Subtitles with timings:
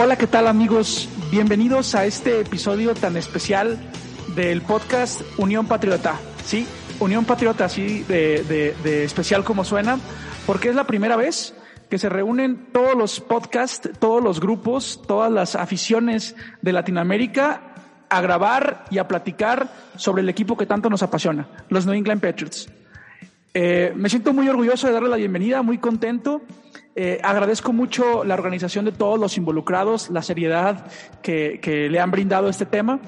[0.00, 1.08] Hola, ¿qué tal amigos?
[1.28, 3.76] Bienvenidos a este episodio tan especial
[4.36, 6.20] del podcast Unión Patriota.
[6.44, 6.68] Sí,
[7.00, 9.98] Unión Patriota, así de, especial como suena,
[10.46, 11.52] porque es la primera vez
[11.90, 17.74] que se reúnen todos los podcasts, todos los grupos, todas las aficiones de Latinoamérica
[18.08, 22.20] a grabar y a platicar sobre el equipo que tanto nos apasiona, los New England
[22.20, 22.68] Patriots.
[23.54, 26.42] Eh, me siento muy orgulloso de darle la bienvenida, muy contento
[27.00, 30.84] eh, agradezco mucho la organización de todos los involucrados, la seriedad
[31.22, 32.98] que, le han brindado a este tema.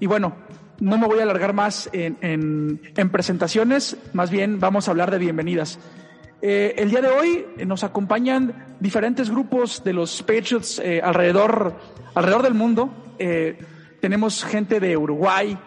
[0.00, 0.34] Y bueno,
[0.80, 2.80] no me voy a alargar más en,
[3.12, 5.78] presentaciones, más bien vamos a hablar de bienvenidas.
[6.40, 11.74] Eh, el día de hoy nos acompañan diferentes grupos de los Patriots eh, alrededor,
[12.14, 12.90] alrededor del mundo.
[14.00, 15.58] tenemos gente de Uruguay,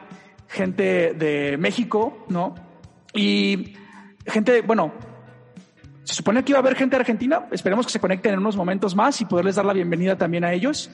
[0.47, 2.55] gente de México, ¿no?
[3.13, 3.75] Y
[4.29, 4.93] gente, bueno,
[6.03, 8.95] se supone que iba a haber gente Argentina, esperemos que se conecten en unos momentos
[8.95, 10.89] más y poderles dar la bienvenida también a ellos.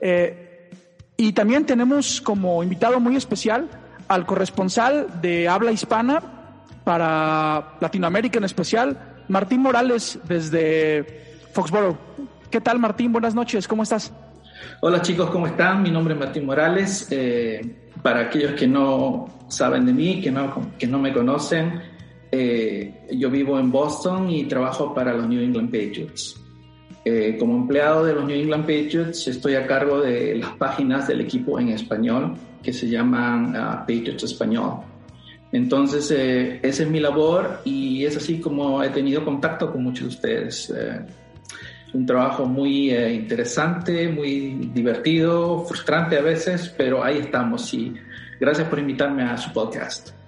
[0.00, 0.70] Eh,
[1.16, 3.68] y también tenemos como invitado muy especial
[4.08, 6.22] al corresponsal de habla hispana
[6.84, 8.96] para Latinoamérica en especial,
[9.28, 11.96] Martín Morales desde Foxborough.
[12.50, 13.12] ¿Qué tal Martín?
[13.12, 14.12] Buenas noches, ¿cómo estás?
[14.80, 15.82] Hola chicos, ¿cómo están?
[15.82, 17.06] Mi nombre es Martín Morales.
[17.10, 21.82] Eh, para aquellos que no saben de mí, que no, que no me conocen,
[22.32, 26.36] eh, yo vivo en Boston y trabajo para los New England Patriots.
[27.04, 31.22] Eh, como empleado de los New England Patriots estoy a cargo de las páginas del
[31.22, 34.80] equipo en español que se llaman uh, Patriots Español.
[35.50, 40.02] Entonces, eh, esa es mi labor y es así como he tenido contacto con muchos
[40.02, 40.72] de ustedes.
[41.92, 47.92] un trabajo muy interesante, muy divertido, frustrante a veces, pero ahí estamos y
[48.38, 50.19] gracias por invitarme a su podcast.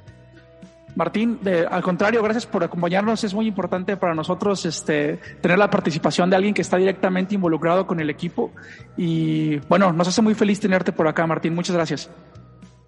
[0.95, 1.39] Martín,
[1.71, 3.25] al contrario, gracias por acompañarnos.
[3.25, 7.87] Es muy importante para nosotros este, tener la participación de alguien que está directamente involucrado
[7.87, 8.53] con el equipo.
[8.97, 11.55] Y bueno, nos hace muy feliz tenerte por acá, Martín.
[11.55, 12.11] Muchas gracias.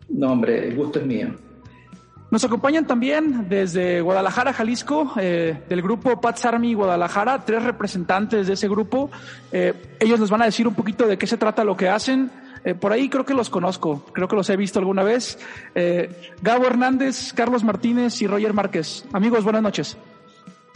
[0.08, 1.28] No, hombre, el gusto es mío.
[2.30, 8.54] Nos acompañan también desde Guadalajara, Jalisco, eh, del grupo Pats Army Guadalajara, tres representantes de
[8.54, 9.10] ese grupo.
[9.52, 12.30] Eh, ellos nos van a decir un poquito de qué se trata lo que hacen
[12.64, 15.38] eh, por ahí creo que los conozco, creo que los he visto alguna vez.
[15.74, 19.04] Eh, Gabo Hernández, Carlos Martínez y Roger Márquez.
[19.12, 19.96] Amigos, buenas noches.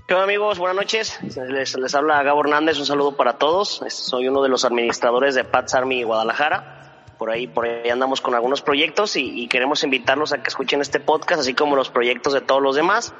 [0.06, 0.58] ¿Qué amigos?
[0.58, 1.18] Buenas noches.
[1.48, 3.82] Les, habla Gabo Hernández, un saludo para todos.
[3.88, 6.76] Soy uno de los administradores de Pats Army Guadalajara
[7.18, 10.80] por ahí, por ahí andamos con algunos proyectos y, y, queremos invitarlos a que escuchen
[10.80, 13.12] este podcast, así como los proyectos de todos los demás.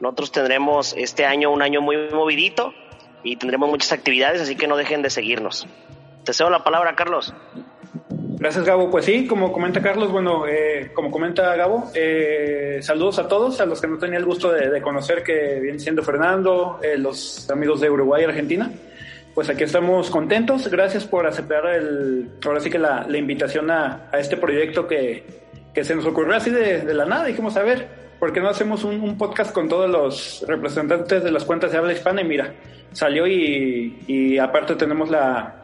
[0.00, 2.74] Nosotros tendremos este año un año muy movidito
[3.22, 5.66] y tendremos muchas actividades, así que no dejen de seguirnos.
[6.24, 7.32] Te cedo la palabra, Carlos.
[8.38, 8.88] Gracias, Gabo.
[8.88, 13.66] Pues sí, como comenta Carlos, bueno, eh, como comenta Gabo, eh, saludos a todos, a
[13.66, 17.80] los que no tenía el gusto de, conocer, que viene siendo Fernando, eh, los amigos
[17.80, 18.70] de Uruguay y Argentina.
[19.34, 20.68] Pues aquí estamos contentos.
[20.68, 25.24] Gracias por aceptar el, ahora sí que la, invitación a, este proyecto que,
[25.82, 27.24] se nos ocurrió así de, la nada.
[27.24, 27.88] Dijimos, a ver,
[28.20, 31.92] ¿por qué no hacemos un, podcast con todos los representantes de las cuentas de habla
[31.92, 32.20] hispana?
[32.20, 32.54] Y mira,
[32.92, 35.58] salió y aparte tenemos la,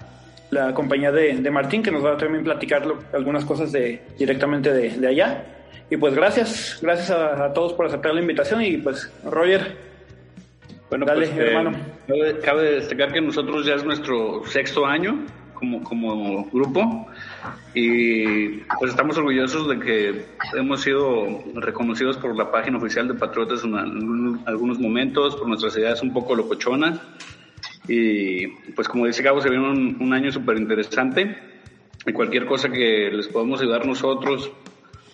[0.50, 4.72] la compañía de, de, Martín, que nos va a también platicar algunas cosas de, directamente
[4.72, 5.44] de, allá.
[5.91, 9.77] Y pues gracias, gracias a, todos por aceptar la invitación y pues Roger.
[10.88, 11.77] Bueno, dale, pues, eh, hermano.
[12.43, 15.25] cabe, destacar que nosotros ya es nuestro sexto año
[15.55, 17.09] como, como grupo
[17.75, 20.25] y pues estamos orgullosos de que
[20.55, 26.03] hemos sido reconocidos por la página oficial de Patriotas en, algunos momentos, por nuestras ideas
[26.03, 27.00] un poco locochonas
[27.87, 31.37] y pues como dice Gabo, se viene un, año súper interesante
[32.06, 34.50] y cualquier cosa que les podamos ayudar nosotros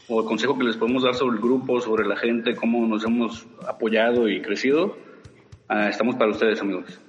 [0.09, 3.05] o el consejo que les podemos dar sobre el grupo, sobre la gente, cómo nos
[3.05, 4.97] hemos apoyado y crecido,
[5.69, 7.01] ah, estamos para ustedes amigos.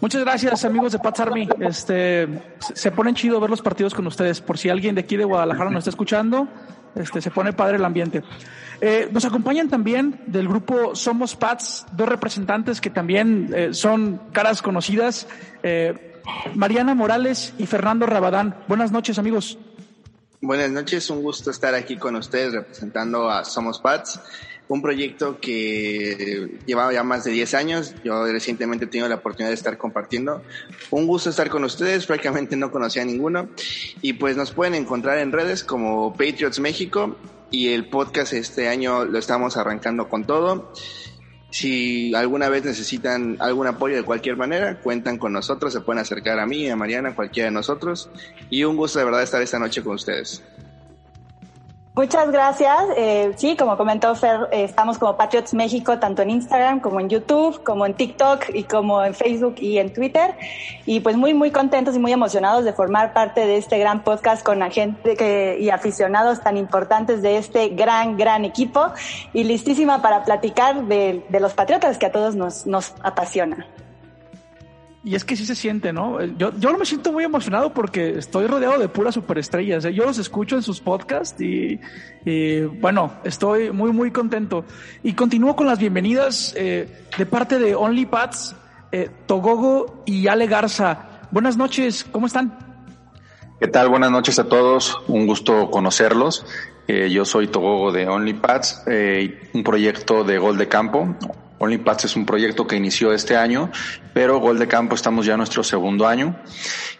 [0.00, 1.48] Muchas gracias amigos de Pats Army.
[1.58, 2.28] Este,
[2.60, 4.40] se ponen chido ver los partidos con ustedes.
[4.40, 6.46] Por si alguien de aquí de Guadalajara nos está escuchando,
[6.94, 8.22] este, se pone padre el ambiente.
[8.80, 14.62] Eh, nos acompañan también del grupo Somos Pats, dos representantes que también eh, son caras
[14.62, 15.26] conocidas,
[15.62, 16.20] eh,
[16.54, 18.56] Mariana Morales y Fernando Rabadán.
[18.68, 19.58] Buenas noches, amigos.
[20.40, 24.20] Buenas noches, un gusto estar aquí con ustedes representando a Somos Pats,
[24.68, 27.94] un proyecto que llevaba ya más de 10 años.
[28.04, 30.42] Yo recientemente he tenido la oportunidad de estar compartiendo.
[30.90, 33.48] Un gusto estar con ustedes, prácticamente no conocía a ninguno.
[34.02, 37.16] Y pues nos pueden encontrar en redes como Patriots México
[37.50, 40.72] y el podcast este año lo estamos arrancando con todo.
[41.50, 46.38] Si alguna vez necesitan algún apoyo de cualquier manera, cuentan con nosotros, se pueden acercar
[46.38, 48.10] a mí, a Mariana, cualquiera de nosotros.
[48.50, 50.42] Y un gusto de verdad estar esta noche con ustedes.
[51.98, 52.78] Muchas gracias.
[52.96, 57.08] Eh, sí, como comentó Fer, eh, estamos como Patriots México, tanto en Instagram como en
[57.08, 60.36] YouTube, como en TikTok y como en Facebook y en Twitter.
[60.86, 64.46] Y pues muy, muy contentos y muy emocionados de formar parte de este gran podcast
[64.46, 68.92] con gente que, y aficionados tan importantes de este gran, gran equipo.
[69.32, 73.66] Y listísima para platicar de, de los Patriotas que a todos nos, nos apasiona.
[75.04, 76.22] Y es que sí se siente, ¿no?
[76.36, 79.84] Yo, yo me siento muy emocionado porque estoy rodeado de puras superestrellas.
[79.84, 79.94] ¿eh?
[79.94, 81.78] Yo los escucho en sus podcasts y,
[82.80, 84.64] bueno, estoy muy, muy contento.
[85.02, 88.56] Y continúo con las bienvenidas eh, de parte de OnlyPads,
[88.90, 91.06] eh, Togogo y Ale Garza.
[91.30, 92.58] Buenas noches, ¿cómo están?
[93.60, 93.88] ¿Qué tal?
[93.88, 94.96] Buenas noches a todos.
[95.08, 96.46] Un gusto conocerlos.
[96.86, 101.14] Eh, yo soy Togogo de OnlyPads, eh, un proyecto de gol de campo.
[101.58, 103.70] OnlyPads es un proyecto que inició este año,
[104.14, 106.36] pero Gol de Campo estamos ya en nuestro segundo año.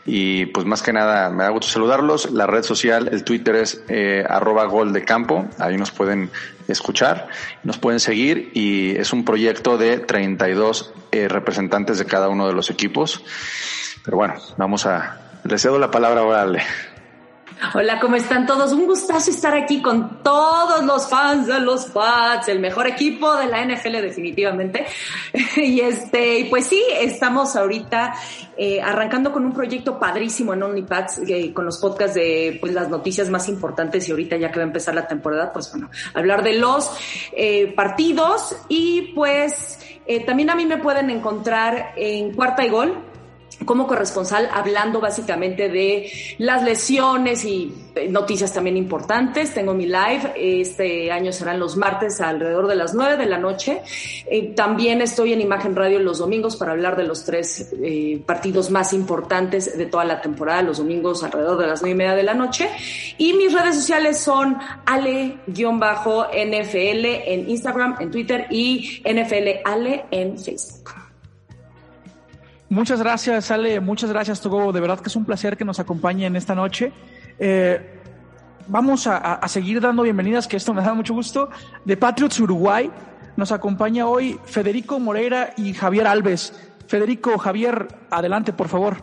[0.05, 2.31] Y pues más que nada, me da gusto saludarlos.
[2.31, 5.47] La red social, el Twitter es eh, arroba Gol de Campo.
[5.59, 6.31] Ahí nos pueden
[6.67, 7.29] escuchar,
[7.63, 12.55] nos pueden seguir y es un proyecto de 32 eh, representantes de cada uno de
[12.55, 13.23] los equipos.
[14.05, 15.19] Pero bueno, vamos a...
[15.45, 16.63] Le cedo la palabra ahora, Ale.
[17.75, 18.73] Hola, ¿cómo están todos?
[18.73, 23.47] Un gustazo estar aquí con todos los fans de los Pats, el mejor equipo de
[23.47, 24.87] la NFL definitivamente.
[25.57, 28.15] y este, pues sí, estamos ahorita
[28.57, 32.89] eh, arrancando con un proyecto padrísimo en OnlyPads, eh, con los podcasts de pues, las
[32.89, 36.45] noticias más importantes y ahorita ya que va a empezar la temporada, pues bueno, hablar
[36.45, 36.91] de los
[37.33, 39.79] eh, partidos y pues
[40.11, 42.97] eh, también a mí me pueden encontrar en Cuarta y Gol,
[43.65, 49.53] como corresponsal hablando básicamente de las lesiones y eh, noticias también importantes.
[49.53, 53.83] Tengo mi live, este año serán los martes alrededor de las nueve de la noche.
[54.27, 58.71] Eh, también estoy en Imagen Radio los domingos para hablar de los tres eh, partidos
[58.71, 62.23] más importantes de toda la temporada, los domingos alrededor de las nueve y media de
[62.23, 62.71] la noche.
[63.19, 64.57] Y mis redes sociales son
[64.87, 65.47] ale-nfl
[67.05, 70.98] en Instagram, en Twitter y NFL Ale en Facebook.
[72.71, 73.81] Muchas gracias, Ale.
[73.81, 74.73] Muchas gracias, Togo.
[74.73, 76.93] De verdad que es un placer que nos acompañe en esta noche.
[77.39, 78.03] Eh,
[78.67, 81.49] vamos a, seguir dando bienvenidas, que esto me da mucho gusto.
[81.87, 82.91] De Patriots Uruguay
[83.37, 86.53] nos acompaña hoy Federico Moreira y Javier Alves.
[86.87, 89.03] Federico, Javier, adelante, por favor.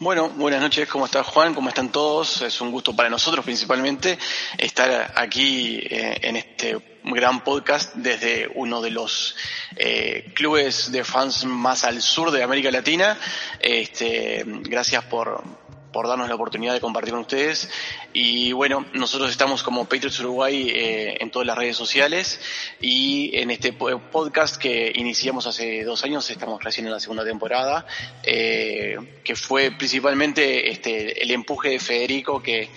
[0.00, 1.54] Bueno, buenas noches, ¿cómo está Juan?
[1.54, 2.42] ¿Cómo están todos?
[2.42, 4.18] Es un gusto para nosotros principalmente
[4.58, 9.36] estar aquí eh, en este gran podcast desde uno de los
[9.76, 13.18] eh, clubes de fans más al sur de América Latina.
[13.60, 15.44] Este, gracias por,
[15.92, 17.70] por darnos la oportunidad de compartir con ustedes.
[18.12, 22.40] Y bueno, nosotros estamos como Patriots Uruguay eh, en todas las redes sociales
[22.80, 27.86] y en este podcast que iniciamos hace dos años, estamos recién en la segunda temporada,
[28.22, 32.70] eh, que fue principalmente este, el empuje de Federico que,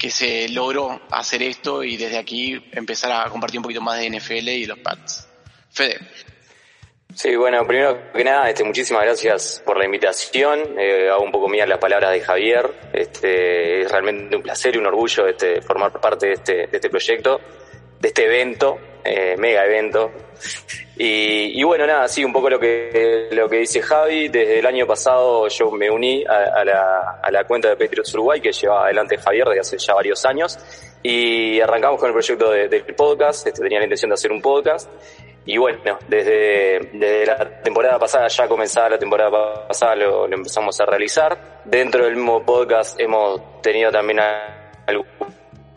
[0.00, 4.08] que se logró hacer esto y desde aquí empezar a compartir un poquito más de
[4.08, 5.28] NFL y los Pats.
[5.70, 5.98] Fede.
[7.14, 10.78] Sí, bueno, primero que nada, este, muchísimas gracias por la invitación.
[10.78, 12.72] Eh, hago un poco mía las palabras de Javier.
[12.94, 16.88] Este, es realmente un placer y un orgullo este, formar parte de este, de este
[16.88, 17.38] proyecto,
[18.00, 20.10] de este evento, eh, mega evento.
[20.96, 24.28] Y, bueno, nada, sí, un poco lo que, lo que dice Javi.
[24.28, 28.40] Desde el año pasado yo me uní a, la, a la cuenta de Patriots Uruguay
[28.40, 30.58] que lleva adelante Javier desde hace ya varios años.
[31.02, 33.46] Y arrancamos con el proyecto del podcast.
[33.46, 34.90] Este, tenía la intención de hacer un podcast.
[35.46, 40.84] Y bueno, desde, desde la temporada pasada, ya comenzada la temporada pasada, lo, empezamos a
[40.84, 41.62] realizar.
[41.64, 44.20] Dentro del mismo podcast hemos tenido también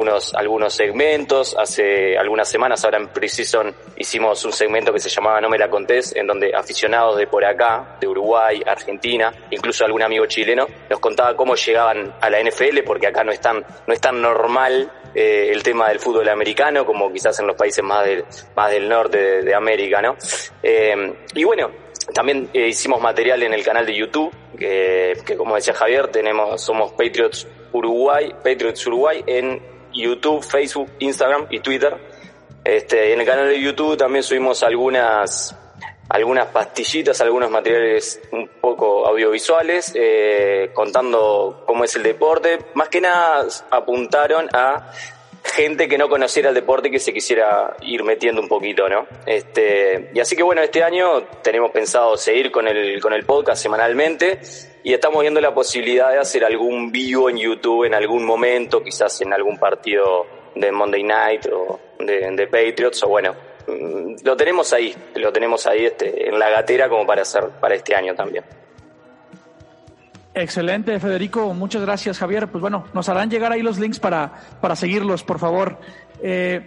[0.03, 1.55] algunos, algunos segmentos.
[1.57, 5.69] Hace algunas semanas, ahora en Precision, hicimos un segmento que se llamaba No me la
[5.69, 10.99] contés, en donde aficionados de por acá, de Uruguay, Argentina, incluso algún amigo chileno, nos
[10.99, 14.91] contaba cómo llegaban a la NFL, porque acá no es tan, no es tan normal
[15.15, 18.89] eh, el tema del fútbol americano, como quizás en los países más del, más del
[18.89, 20.17] norte de, América, ¿no?
[20.61, 21.71] Eh, y bueno,
[22.13, 26.91] también eh, hicimos material en el canal de YouTube, que, como decía Javier, tenemos, somos
[26.91, 31.95] Patriots Uruguay, Patriots Uruguay en YouTube, Facebook, Instagram y Twitter.
[32.63, 35.55] Este, en el canal de YouTube también subimos algunas
[36.09, 42.59] algunas pastillitas, algunos materiales un poco audiovisuales, eh, contando cómo es el deporte.
[42.75, 44.91] Más que nada apuntaron a
[45.43, 49.07] gente que no conociera el deporte que se quisiera ir metiendo un poquito, ¿no?
[49.25, 53.61] Este, y así que bueno, este año tenemos pensado seguir con el, con el podcast
[53.61, 54.39] semanalmente
[54.83, 59.21] y estamos viendo la posibilidad de hacer algún vivo en YouTube en algún momento, quizás
[59.21, 60.25] en algún partido
[60.55, 63.33] de Monday Night o de, de Patriots o bueno,
[63.67, 67.75] Mm, lo tenemos ahí, lo tenemos ahí este, en la gatera como para hacer para
[67.75, 68.43] este año también.
[70.33, 71.53] Excelente, Federico.
[71.53, 72.47] Muchas gracias, Javier.
[72.47, 75.77] Pues bueno, nos harán llegar ahí los links para, para seguirlos, por favor.
[76.21, 76.61] Eh,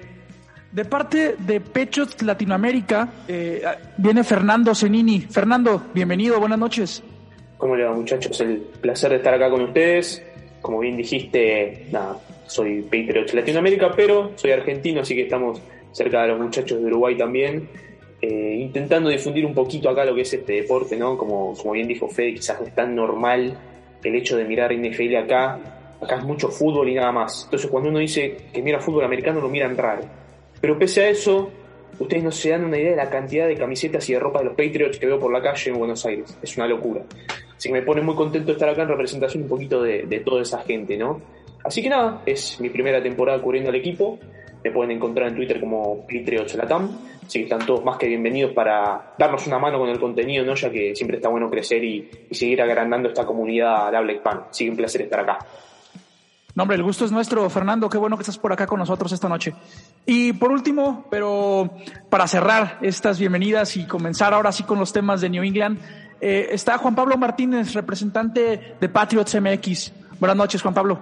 [0.70, 3.62] de parte de Pechos Latinoamérica, eh,
[3.96, 5.20] viene Fernando Zenini.
[5.20, 7.02] Fernando, bienvenido, buenas noches.
[7.58, 8.40] ¿Cómo le va, muchachos?
[8.40, 10.22] El placer de estar acá con ustedes.
[10.60, 15.60] Como bien dijiste, nada, soy Patriots Latinoamérica, pero soy argentino, así que estamos
[15.92, 17.68] cerca de los muchachos de Uruguay también.
[18.20, 21.16] Eh, intentando difundir un poquito acá lo que es este deporte, ¿no?
[21.16, 23.56] Como, como bien dijo Fede, quizás no es tan normal
[24.02, 25.58] el hecho de mirar NFL acá.
[26.00, 27.44] Acá es mucho fútbol y nada más.
[27.44, 30.02] Entonces, cuando uno dice que mira fútbol americano, lo miran raro.
[30.60, 31.50] Pero pese a eso,
[31.98, 34.46] ustedes no se dan una idea de la cantidad de camisetas y de ropa de
[34.46, 36.36] los Patriots que veo por la calle en Buenos Aires.
[36.42, 37.02] Es una locura.
[37.56, 40.42] Así que me pone muy contento estar acá en representación un poquito de, de toda
[40.42, 41.20] esa gente, ¿no?
[41.64, 44.18] Así que nada, es mi primera temporada cubriendo al equipo.
[44.62, 46.96] Me pueden encontrar en Twitter como Patriots Latam.
[47.26, 50.54] Así que están todos más que bienvenidos para darnos una mano con el contenido, ¿no?
[50.54, 54.46] Ya que siempre está bueno crecer y, y seguir agrandando esta comunidad de habla hispana.
[54.50, 55.38] Así que un placer estar acá.
[56.56, 57.90] No, hombre, el gusto es nuestro, Fernando.
[57.90, 59.52] Qué bueno que estás por acá con nosotros esta noche.
[60.06, 61.68] Y por último, pero
[62.08, 65.78] para cerrar estas bienvenidas y comenzar ahora sí con los temas de New England,
[66.18, 69.92] eh, está Juan Pablo Martínez, representante de Patriots MX.
[70.18, 70.98] Buenas noches, Juan Pablo.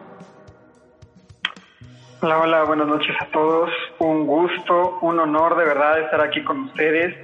[2.20, 3.70] Hola, hola, buenas noches a todos.
[4.00, 7.14] Un gusto, un honor de verdad estar aquí con ustedes.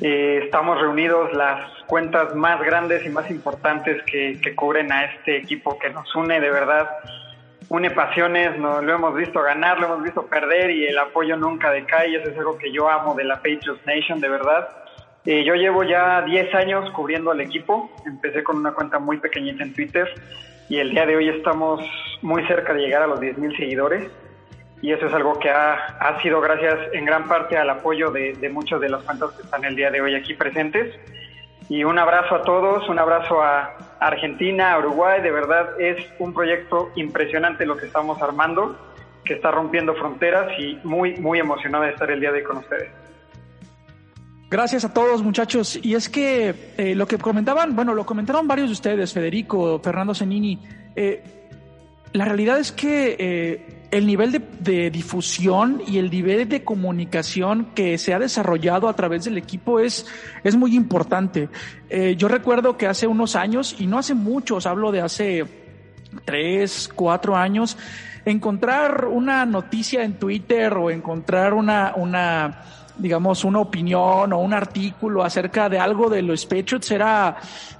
[0.00, 5.36] Eh, estamos reunidos las cuentas más grandes y más importantes que, que cubren a este
[5.36, 6.88] equipo que nos une de verdad
[7.68, 11.70] une pasiones, no, lo hemos visto ganar, lo hemos visto perder y el apoyo nunca
[11.70, 12.16] decae.
[12.16, 14.68] Eso es algo que yo amo de la Patriots Nation, de verdad.
[15.26, 17.90] Eh, yo llevo ya 10 años cubriendo al equipo.
[18.06, 20.08] Empecé con una cuenta muy pequeñita en Twitter
[20.68, 21.80] y el día de hoy estamos
[22.22, 24.10] muy cerca de llegar a los 10.000 seguidores.
[24.80, 28.34] Y eso es algo que ha, ha, sido gracias en gran parte al apoyo de,
[28.34, 30.94] de muchas de las cuentas que están el día de hoy aquí presentes.
[31.68, 36.90] Y un abrazo a todos, un abrazo a, Argentina, Uruguay, de verdad es un proyecto
[36.94, 38.78] impresionante lo que estamos armando,
[39.24, 42.58] que está rompiendo fronteras y muy, muy emocionada de estar el día de hoy con
[42.58, 42.88] ustedes.
[44.48, 45.78] Gracias a todos muchachos.
[45.82, 50.14] Y es que eh, lo que comentaban, bueno, lo comentaron varios de ustedes, Federico, Fernando
[50.14, 50.58] Zenini,
[50.94, 51.22] eh,
[52.12, 57.96] la realidad es que eh, el nivel de, difusión y el nivel de comunicación que
[57.98, 60.06] se ha desarrollado a través del equipo es,
[60.44, 61.48] es muy importante.
[61.88, 65.44] Eh, yo recuerdo que hace unos años, y no hace muchos, hablo de hace
[66.24, 67.76] tres, cuatro años,
[68.24, 72.62] encontrar una noticia en Twitter o encontrar una, una,
[72.98, 77.36] digamos, una opinión o un artículo acerca de algo de los Patriots era,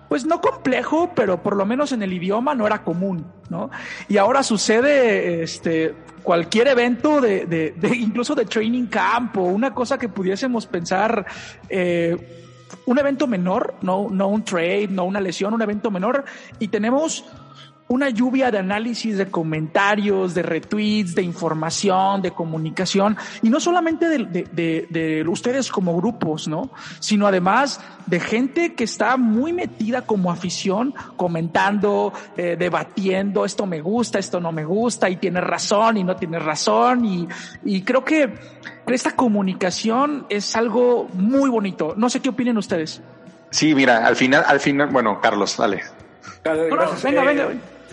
[0.09, 3.71] pues no complejo, pero por lo menos en el idioma no era común, ¿no?
[4.09, 9.75] Y ahora sucede, este, cualquier evento de, de, de incluso de training camp o una
[9.75, 11.27] cosa que pudiésemos pensar,
[11.69, 12.45] eh,
[12.87, 16.25] un evento menor, no, no un trade, no una lesión, un evento menor,
[16.59, 17.25] y tenemos
[17.89, 24.09] una lluvia de análisis, de comentarios, de retweets, de información, de comunicación, y no solamente
[24.09, 26.71] de, de, de, de, ustedes como grupos, ¿no?
[27.01, 33.81] Sino además de gente que está muy metida como afición, comentando, eh, debatiendo, esto me
[33.81, 37.29] gusta, esto no me gusta, y tiene razón y no tiene razón, y,
[37.65, 38.35] y creo que
[38.87, 41.95] esta comunicación es algo muy bonito.
[41.97, 43.01] No sé qué opinen ustedes.
[43.51, 45.83] Sí, mira, al final, al final, bueno, Carlos, dale.
[46.45, 47.03] Gracias.
[47.03, 47.49] venga, venga.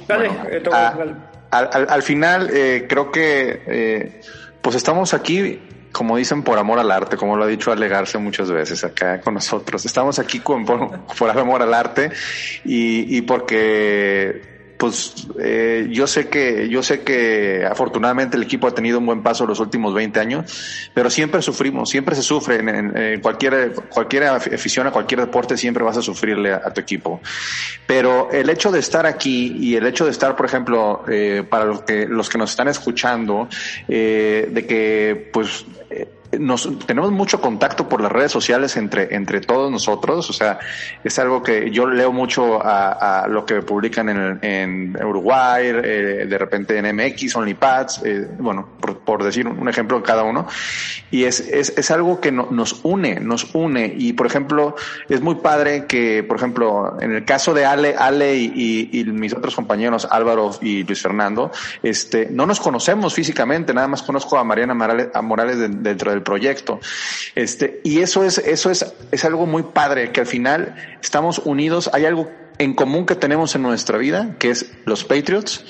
[0.08, 4.22] Dale, bueno, eh, a, al, al, al, final, eh, creo que eh,
[4.62, 5.60] pues estamos aquí,
[5.92, 9.36] como dicen, por amor al arte, como lo ha dicho Alegarse muchas veces acá con
[9.36, 9.86] nosotros.
[9.86, 12.12] Estamos aquí con, por, por amor al arte
[12.64, 18.76] y, y porque pues eh, yo sé que yo sé que afortunadamente el equipo ha
[18.76, 22.70] tenido un buen paso los últimos 20 años, pero siempre sufrimos, siempre se sufre en,
[22.70, 27.22] en, en cualquier cualquier afición a cualquier deporte siempre vas a sufrirle a, tu equipo.
[27.88, 31.66] Pero el hecho de estar aquí y el hecho de estar, por ejemplo, eh, para
[31.66, 33.48] los que los que nos están escuchando,
[33.88, 35.66] eh, de que pues
[36.40, 40.60] nos tenemos mucho contacto por las redes sociales entre, entre todos nosotros, o sea,
[41.04, 46.38] es algo que yo leo mucho a, lo que publican en, en Uruguay, eh, de
[46.38, 48.68] repente en MX, OnlyPads, eh, bueno,
[49.04, 50.48] por, decir un ejemplo cada uno,
[51.12, 54.76] y es, es, es algo que no, nos une, nos une, y por ejemplo,
[55.10, 59.56] es muy padre que, por ejemplo, en el caso de Ale, Ale y, mis otros
[59.56, 61.52] compañeros, Álvaro y Luis Fernando,
[61.84, 66.82] este, no nos conocemos físicamente, nada más conozco a Mariana Morales, dentro del proyecto.
[67.36, 71.90] Este, y eso es, eso es, es algo muy padre, que al final estamos unidos,
[71.94, 75.66] hay algo en común que tenemos en nuestra vida, que es los Patriots,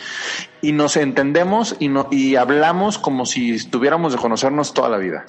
[0.62, 5.26] y nos entendemos y, no, y hablamos como si estuviéramos de conocernos toda la vida.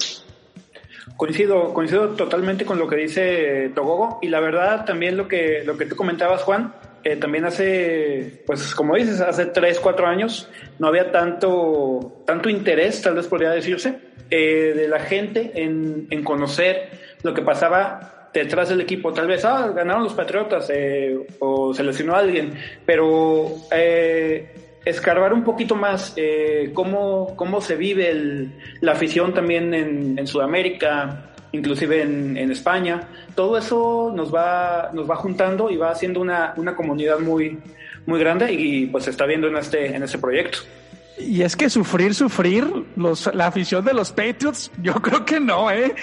[1.15, 5.77] Coincido, coincido totalmente con lo que dice Togogo, y la verdad también lo que, lo
[5.77, 6.73] que tú comentabas, Juan,
[7.15, 10.49] también hace, pues como dices, hace 3, 4 años
[10.79, 13.99] no había tanto, tanto interés, tal vez podría decirse,
[14.29, 16.89] eh, de la gente en, en, conocer
[17.23, 19.13] lo que pasaba detrás del equipo.
[19.13, 22.53] Tal vez, ah, ganaron los Patriotas eh, o se lesionó a alguien,
[22.85, 26.15] pero eh, escarbar un poquito más
[26.73, 33.07] cómo, cómo se vive el, la afición también en Sudamérica, inclusive en, España.
[33.35, 37.59] Todo eso nos va, nos va juntando y va haciendo una, una comunidad muy,
[38.05, 40.59] muy grande y, pues se está viendo en este, en este proyecto.
[41.19, 45.71] Y es que sufrir, sufrir, los, la afición de los Patriots, yo creo que no,
[45.71, 45.95] ¿eh?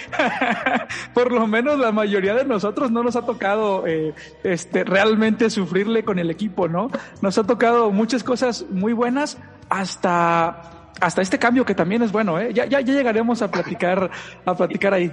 [1.15, 6.05] Por lo menos la mayoría de nosotros no nos ha tocado eh, este, realmente sufrirle
[6.05, 6.91] con el equipo, ¿no?
[7.23, 12.41] Nos ha tocado muchas cosas muy buenas hasta, hasta este cambio que también es bueno,
[12.41, 12.53] ¿eh?
[12.53, 14.11] Ya, ya, ya llegaremos a platicar,
[14.45, 15.13] a platicar ahí.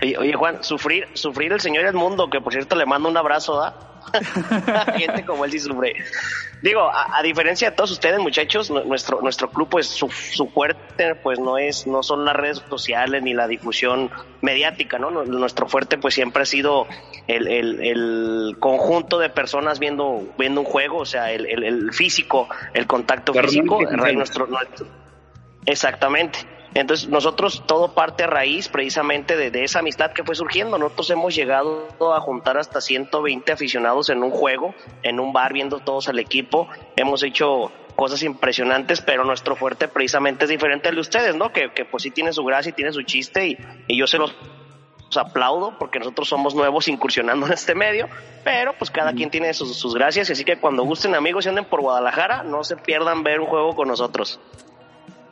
[0.00, 3.74] Oye, Juan, sufrir, sufrir el señor Edmundo, que por cierto le mando un abrazo, ¿da?
[4.96, 5.94] Gente como él sí sufre.
[6.62, 11.38] Digo, a, diferencia de todos ustedes, muchachos, nuestro, nuestro club, pues su, su, fuerte, pues
[11.38, 15.10] no es, no son las redes sociales ni la difusión mediática, ¿no?
[15.10, 16.86] Nuestro fuerte, pues siempre ha sido
[17.26, 22.48] el, el, el conjunto de personas viendo, viendo un juego, o sea, el, el físico,
[22.72, 23.80] el contacto físico,
[24.14, 24.86] nuestro, nuestro,
[25.66, 26.55] exactamente.
[26.80, 30.76] Entonces nosotros todo parte a raíz precisamente de, esa amistad que fue surgiendo.
[30.76, 35.78] Nosotros hemos llegado a juntar hasta 120 aficionados en un juego, en un bar viendo
[35.80, 36.68] todos al equipo.
[36.94, 41.50] Hemos hecho cosas impresionantes, pero nuestro fuerte precisamente es diferente al de ustedes, ¿no?
[41.50, 44.36] Que, pues sí tiene su gracia y tiene su chiste y, y yo se los
[45.16, 48.06] aplaudo porque nosotros somos nuevos incursionando en este medio,
[48.44, 51.64] pero pues cada quien tiene sus, sus gracias, así que cuando gusten amigos y anden
[51.64, 54.38] por Guadalajara, no se pierdan ver un juego con nosotros.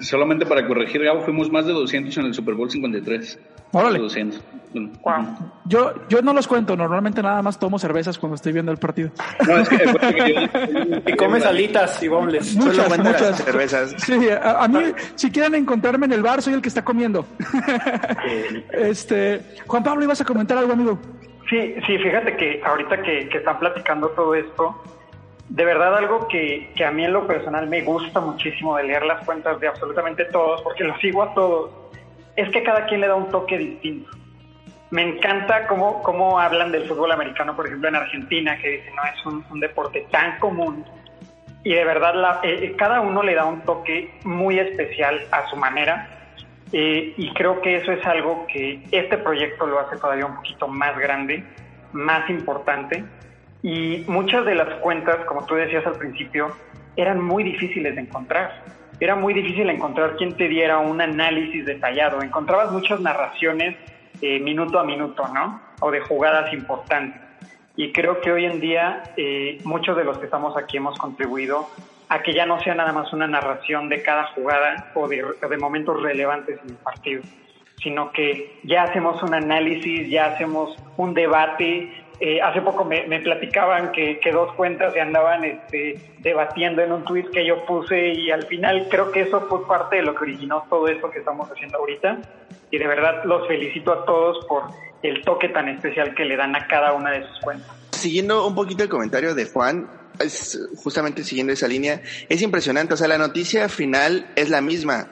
[0.01, 3.39] Solamente para corregir, Gabo, fuimos más de 200 en el Super Bowl 53.
[3.73, 3.99] Órale.
[3.99, 4.41] 200.
[5.67, 9.11] Yo, yo no los cuento, normalmente nada más tomo cervezas cuando estoy viendo el partido.
[9.47, 12.57] No, es que, y comes alitas y bombles.
[12.57, 13.95] Muchas, muchas cervezas.
[13.99, 17.25] Sí, a, mí, si quieren encontrarme en el bar, soy el que está comiendo.
[18.73, 20.99] este, Juan Pablo, ibas a comentar algo, amigo.
[21.49, 24.75] Sí, sí, fíjate que ahorita que, que están platicando todo esto,
[25.49, 29.05] de verdad algo que, que, a mí en lo personal me gusta muchísimo de leer
[29.05, 31.71] las cuentas de absolutamente todos, porque los sigo a todos,
[32.37, 34.11] es que cada quien le da un toque distinto.
[34.91, 39.27] Me encanta cómo, cómo hablan del fútbol americano, por ejemplo, en Argentina, que no es
[39.51, 40.85] un, deporte tan común.
[41.63, 45.57] Y de verdad, eh, eh, cada uno le da un toque muy especial a su
[45.57, 46.09] manera.
[46.73, 50.69] Eh, y creo que eso es algo que este proyecto lo hace todavía un poquito
[50.69, 51.45] más grande,
[51.93, 53.05] más importante
[53.65, 56.51] y muchas de las cuentas, como tú decías al principio,
[56.97, 58.63] eran muy difíciles de encontrar.
[59.01, 62.21] Era muy difícil encontrar quien te diera un análisis detallado.
[62.21, 63.75] Encontrabas muchas narraciones
[64.21, 65.63] eh, minuto a minuto, ¿no?
[65.81, 67.19] O de jugadas importantes.
[67.75, 71.67] Y creo que hoy en día eh, muchos de los que estamos aquí hemos contribuido
[72.11, 75.57] a que ya no sea nada más una narración de cada jugada o de, de
[75.57, 77.23] momentos relevantes en el partido,
[77.83, 83.91] sino que ya hacemos un análisis, ya hacemos un debate, eh, hace poco me, platicaban
[83.93, 88.45] que, dos cuentas se andaban este, debatiendo en un tweet que yo puse y al
[88.47, 91.79] final creo que eso fue parte de lo que originó todo esto que estamos haciendo
[91.79, 92.19] ahorita.
[92.71, 94.65] Y de verdad los felicito a todos por
[95.03, 97.71] el toque tan especial que le dan a cada una de sus cuentas.
[97.91, 102.97] Siguiendo un poquito el comentario de Juan, es justamente siguiendo esa línea, es impresionante, o
[102.97, 105.09] sea, la noticia final es la misma,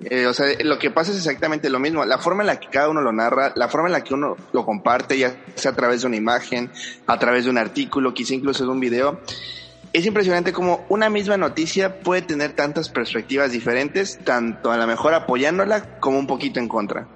[0.00, 2.04] eh, o sea, lo que pasa es exactamente lo mismo.
[2.04, 4.36] La forma en la que cada uno lo narra, la forma en la que uno
[4.52, 6.70] lo comparte, ya sea a través de una imagen,
[7.06, 9.20] a través de un artículo, quizá incluso de un video,
[9.92, 15.14] es impresionante como una misma noticia puede tener tantas perspectivas diferentes, tanto a lo mejor
[15.14, 17.08] apoyándola como un poquito en contra.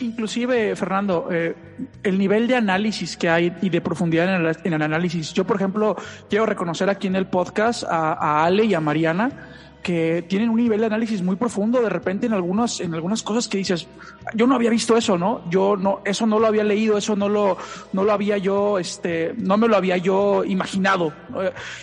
[0.00, 1.54] Inclusive, Fernando, eh,
[2.02, 5.32] el nivel de análisis que hay y de profundidad en el, en el, análisis.
[5.32, 5.96] Yo, por ejemplo,
[6.28, 9.50] quiero reconocer aquí en el podcast a, a Ale y a Mariana
[9.82, 13.48] que tienen un nivel de análisis muy profundo de repente en algunas en algunas cosas
[13.48, 13.86] que dices
[14.34, 17.28] yo no había visto eso no yo no eso no lo había leído eso no
[17.28, 17.56] lo
[17.92, 21.12] no lo había yo este no me lo había yo imaginado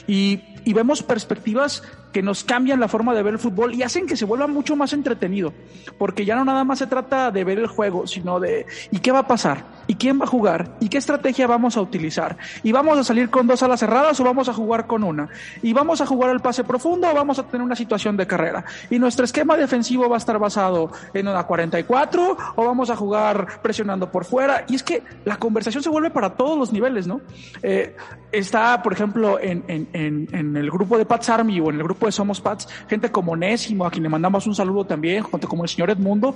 [0.07, 4.07] y, y vemos perspectivas que nos cambian la forma de ver el fútbol y hacen
[4.07, 5.53] que se vuelva mucho más entretenido,
[5.97, 9.11] porque ya no nada más se trata de ver el juego, sino de ¿y qué
[9.11, 9.65] va a pasar?
[9.87, 10.75] ¿Y quién va a jugar?
[10.79, 12.37] ¿Y qué estrategia vamos a utilizar?
[12.63, 15.29] ¿Y vamos a salir con dos alas cerradas o vamos a jugar con una?
[15.61, 18.65] ¿Y vamos a jugar el pase profundo o vamos a tener una situación de carrera?
[18.89, 23.61] ¿Y nuestro esquema defensivo va a estar basado en una 44 o vamos a jugar
[23.61, 24.65] presionando por fuera?
[24.67, 27.21] Y es que la conversación se vuelve para todos los niveles, ¿no?
[27.63, 27.95] Eh,
[28.31, 31.83] está, por ejemplo, en, en, en, en el grupo de Pats Army o en el
[31.83, 35.47] grupo de Somos Pats, gente como Nésimo, a quien le mandamos un saludo también, junto
[35.47, 36.35] como el señor Edmundo,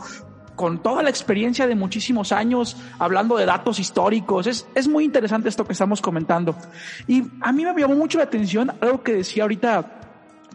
[0.56, 4.48] con toda la experiencia de muchísimos años, hablando de datos históricos.
[4.48, 6.56] Es, es muy interesante esto que estamos comentando.
[7.08, 10.01] Y a mí me llamó mucho la atención algo que decía ahorita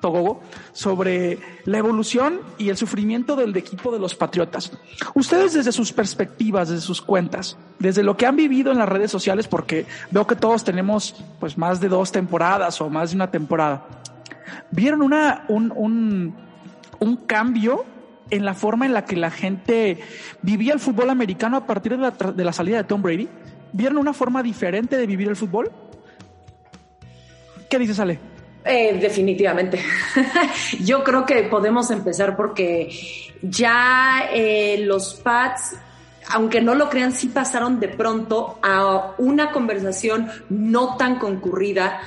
[0.01, 0.41] Togogo
[0.73, 4.73] sobre la evolución y el sufrimiento del equipo de los Patriotas.
[5.15, 9.11] Ustedes desde sus perspectivas, desde sus cuentas, desde lo que han vivido en las redes
[9.11, 13.31] sociales, porque veo que todos tenemos pues más de dos temporadas o más de una
[13.31, 13.87] temporada,
[14.71, 16.35] vieron una, un, un,
[16.99, 17.85] un cambio
[18.31, 20.01] en la forma en la que la gente
[20.43, 23.29] vivía el fútbol americano a partir de la, de la salida de Tom Brady.
[23.73, 25.71] ¿Vieron una forma diferente de vivir el fútbol?
[27.69, 28.19] ¿Qué dices, Ale?
[28.67, 29.81] Eh, definitivamente.
[30.81, 32.91] Yo creo que podemos empezar porque
[33.41, 35.77] ya eh, los Pats
[36.29, 42.01] aunque no lo crean, sí pasaron de pronto a una conversación no tan concurrida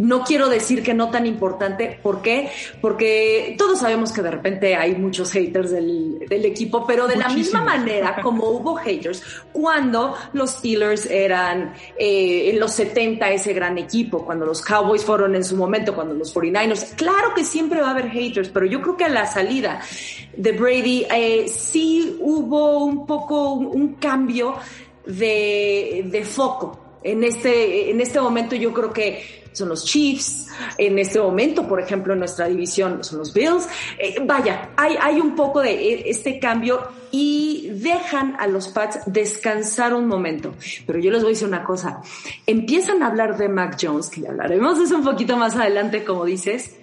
[0.00, 1.98] no quiero decir que no tan importante.
[2.02, 2.50] ¿Por qué?
[2.80, 7.62] Porque todos sabemos que de repente hay muchos haters del, equipo, pero de la misma
[7.62, 14.24] manera como hubo haters cuando los Steelers eran eh, en los 70 ese gran equipo,
[14.24, 16.94] cuando los Cowboys fueron en su momento, cuando los 49ers.
[16.94, 19.82] Claro que siempre va a haber haters, pero yo creo que a la salida
[20.34, 24.54] de Brady eh, sí hubo un poco un, cambio
[25.04, 26.79] de, de foco.
[27.02, 31.80] En este, en este momento yo creo que son los Chiefs, en este momento, por
[31.80, 33.68] ejemplo, en nuestra división son los Bills.
[33.98, 39.00] Eh, vaya, hay, hay un poco de e, este cambio y dejan a los Pats
[39.06, 40.54] descansar un momento.
[40.86, 42.00] Pero yo les voy a decir una cosa,
[42.46, 46.04] empiezan a hablar de Mac Jones, que ya hablaremos de eso un poquito más adelante,
[46.04, 46.76] como dices,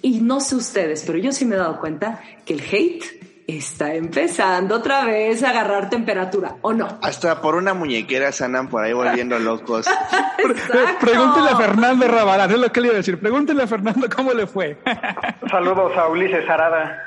[0.00, 3.94] y no sé ustedes, pero yo sí me he dado cuenta que el hate está
[3.94, 6.98] empezando otra vez a agarrar temperatura, ¿o no?
[7.02, 9.86] Hasta por una muñequera se andan por ahí volviendo locos.
[11.00, 13.20] Pregúntele a Fernando Rabalán, es lo que le iba a decir.
[13.20, 14.78] Pregúntele a Fernando cómo le fue.
[15.50, 16.98] Saludos a Ulises Arada.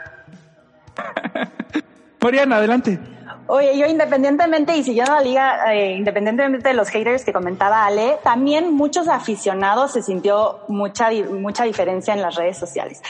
[2.22, 3.00] Mariana, adelante.
[3.50, 8.18] Oye, yo independientemente y siguiendo la liga, eh, independientemente de los haters que comentaba Ale,
[8.22, 13.02] también muchos aficionados se sintió mucha, mucha diferencia en las redes sociales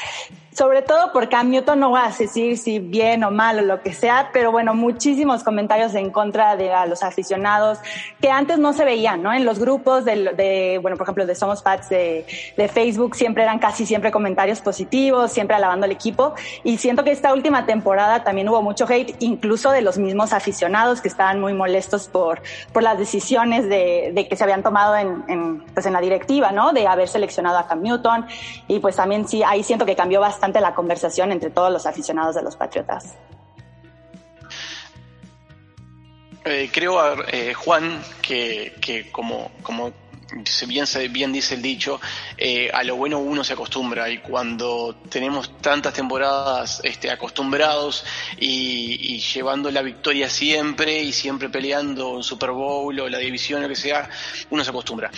[0.58, 3.82] sobre todo porque a Newton no va a decir si bien o mal o lo
[3.84, 7.78] que sea, pero bueno, muchísimos comentarios en contra de a los aficionados
[8.20, 9.32] que antes no se veían, ¿no?
[9.32, 12.26] En los grupos de, bueno, por ejemplo, de Somos Pats de,
[12.58, 17.12] de, Facebook siempre eran casi siempre comentarios positivos, siempre alabando al equipo y siento que
[17.12, 21.54] esta última temporada también hubo mucho hate, incluso de los mismos aficionados que estaban muy
[21.54, 22.42] molestos por,
[22.74, 26.52] por las decisiones de, de que se habían tomado en, en, pues en la directiva,
[26.52, 26.74] ¿no?
[26.74, 28.26] De haber seleccionado a Cam Newton
[28.68, 32.36] y pues también sí, ahí siento que cambió bastante la conversación entre todos los aficionados
[32.36, 33.16] de los Patriotas.
[36.50, 39.92] Eh, creo, eh, Juan, que, como, como
[41.10, 42.00] bien, dice el dicho,
[42.38, 48.06] eh, a lo bueno uno se acostumbra y cuando tenemos tantas temporadas este, acostumbrados
[48.38, 53.60] y, y, llevando la victoria siempre y siempre peleando un Super Bowl o la división
[53.60, 54.10] o lo que sea,
[54.50, 55.12] uno se acostumbra.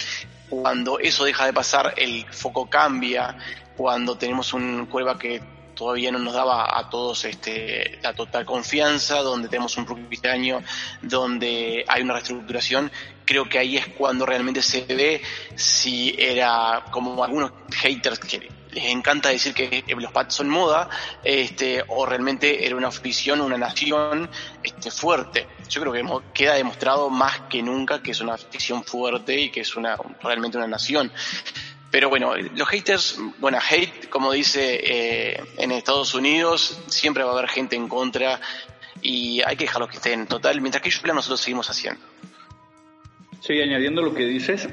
[0.49, 3.37] Cuando eso deja de pasar, el foco cambia
[3.79, 5.41] cuando tenemos un Cueva que
[5.73, 10.29] todavía no nos daba a todos este, la total confianza, donde tenemos un rookie este
[10.29, 10.61] año,
[11.01, 12.91] donde hay una reestructuración,
[13.23, 15.21] creo que ahí es cuando realmente se ve
[15.55, 20.89] si era como algunos haters que les encanta decir que los Pats son moda,
[21.23, 24.29] este, o realmente era una afición, una nación
[24.61, 25.47] este, fuerte.
[25.69, 29.61] Yo creo que queda demostrado más que nunca que es una afición fuerte y que
[29.61, 31.13] es una realmente una nación.
[31.91, 37.33] Pero bueno, los haters, bueno, hate, como dice eh, en Estados Unidos, siempre va a
[37.33, 38.39] haber gente en contra
[39.01, 40.27] y hay que dejarlos que estén.
[40.27, 42.01] Total, mientras que ellos pelean, nosotros seguimos haciendo.
[43.41, 44.67] Sí, añadiendo lo que dices,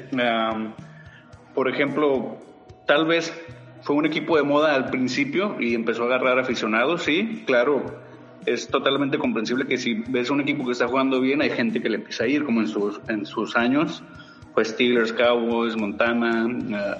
[1.55, 2.37] por ejemplo,
[2.85, 3.33] tal vez
[3.81, 8.05] fue un equipo de moda al principio y empezó a agarrar aficionados, sí, claro.
[8.45, 11.89] Es totalmente comprensible que si ves un equipo que está jugando bien, hay gente que
[11.89, 14.03] le empieza a ir, como en sus, en sus años
[14.57, 16.95] pues Steelers, Cowboys, Montana, eh,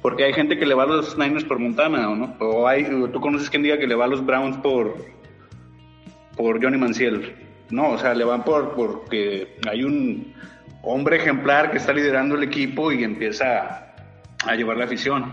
[0.00, 2.36] porque hay gente que le va a los Niners por Montana, ¿o no?
[2.38, 4.94] O hay, tú conoces quien diga que le va a los Browns por,
[6.36, 7.34] por Johnny Manciel.
[7.70, 10.34] No, o sea, le van por, porque hay un
[10.82, 13.92] hombre ejemplar que está liderando el equipo y empieza
[14.46, 15.32] a, llevar la afición.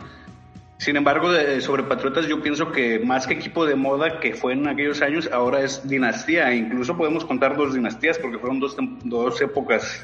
[0.81, 4.67] Sin embargo, sobre Patriotas yo pienso que más que equipo de moda que fue en
[4.67, 6.51] aquellos años, ahora es dinastía.
[6.51, 10.03] E incluso podemos contar dos dinastías porque fueron dos, dos épocas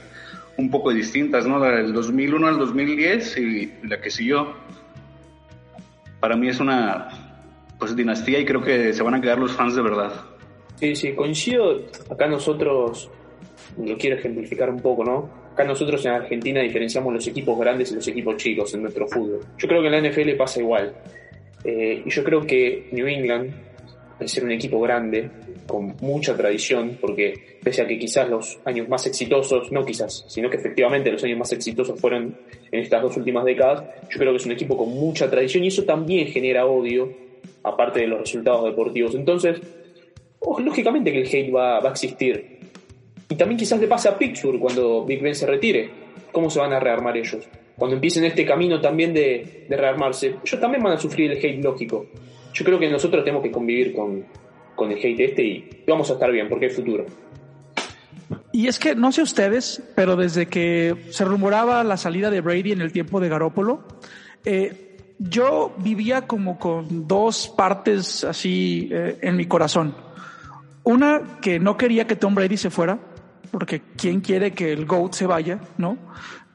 [0.55, 1.57] un poco distintas, ¿no?
[1.57, 4.53] La del 2001 al 2010 y la que siguió.
[6.19, 7.07] Para mí es una
[7.79, 10.13] pues dinastía y creo que se van a quedar los fans de verdad.
[10.75, 11.87] Sí, sí, coincido.
[12.07, 13.09] Acá nosotros,
[13.83, 15.46] lo quiero ejemplificar un poco, ¿no?
[15.57, 19.39] Acá nosotros en Argentina diferenciamos los equipos grandes y los equipos chicos en nuestro fútbol.
[19.57, 20.93] Yo creo que en la NFL pasa igual.
[21.63, 23.55] Eh, y yo creo que New England
[24.19, 25.31] de ser un equipo grande,
[25.65, 30.47] con mucha tradición, porque pese a que quizás los años más exitosos, no quizás, sino
[30.47, 32.37] que efectivamente los años más exitosos fueron
[32.71, 35.69] en estas dos últimas décadas, yo creo que es un equipo con mucha tradición y
[35.69, 37.11] eso también genera odio,
[37.63, 39.15] aparte de los resultados deportivos.
[39.15, 39.59] Entonces,
[40.37, 42.56] oh, lógicamente que el hate va a existir.
[43.29, 45.89] Y también quizás le pase a Picture cuando Big Ben se retire.
[46.31, 47.47] ¿Cómo se van a rearmar ellos?
[47.75, 51.63] Cuando empiecen este camino también de, de rearmarse, ellos también van a sufrir el hate
[51.63, 52.07] lógico.
[52.53, 54.25] Yo creo que nosotros tenemos que convivir con,
[54.75, 57.05] con el hate este y vamos a estar bien porque es futuro.
[58.51, 62.71] Y es que no sé ustedes, pero desde que se rumoraba la salida de Brady
[62.71, 63.83] en el tiempo de Garópolo,
[64.45, 69.95] eh, yo vivía como con dos partes así eh, en mi corazón.
[70.83, 72.99] Una que no quería que Tom Brady se fuera,
[73.51, 75.97] porque quién quiere que el GOAT se vaya, ¿no?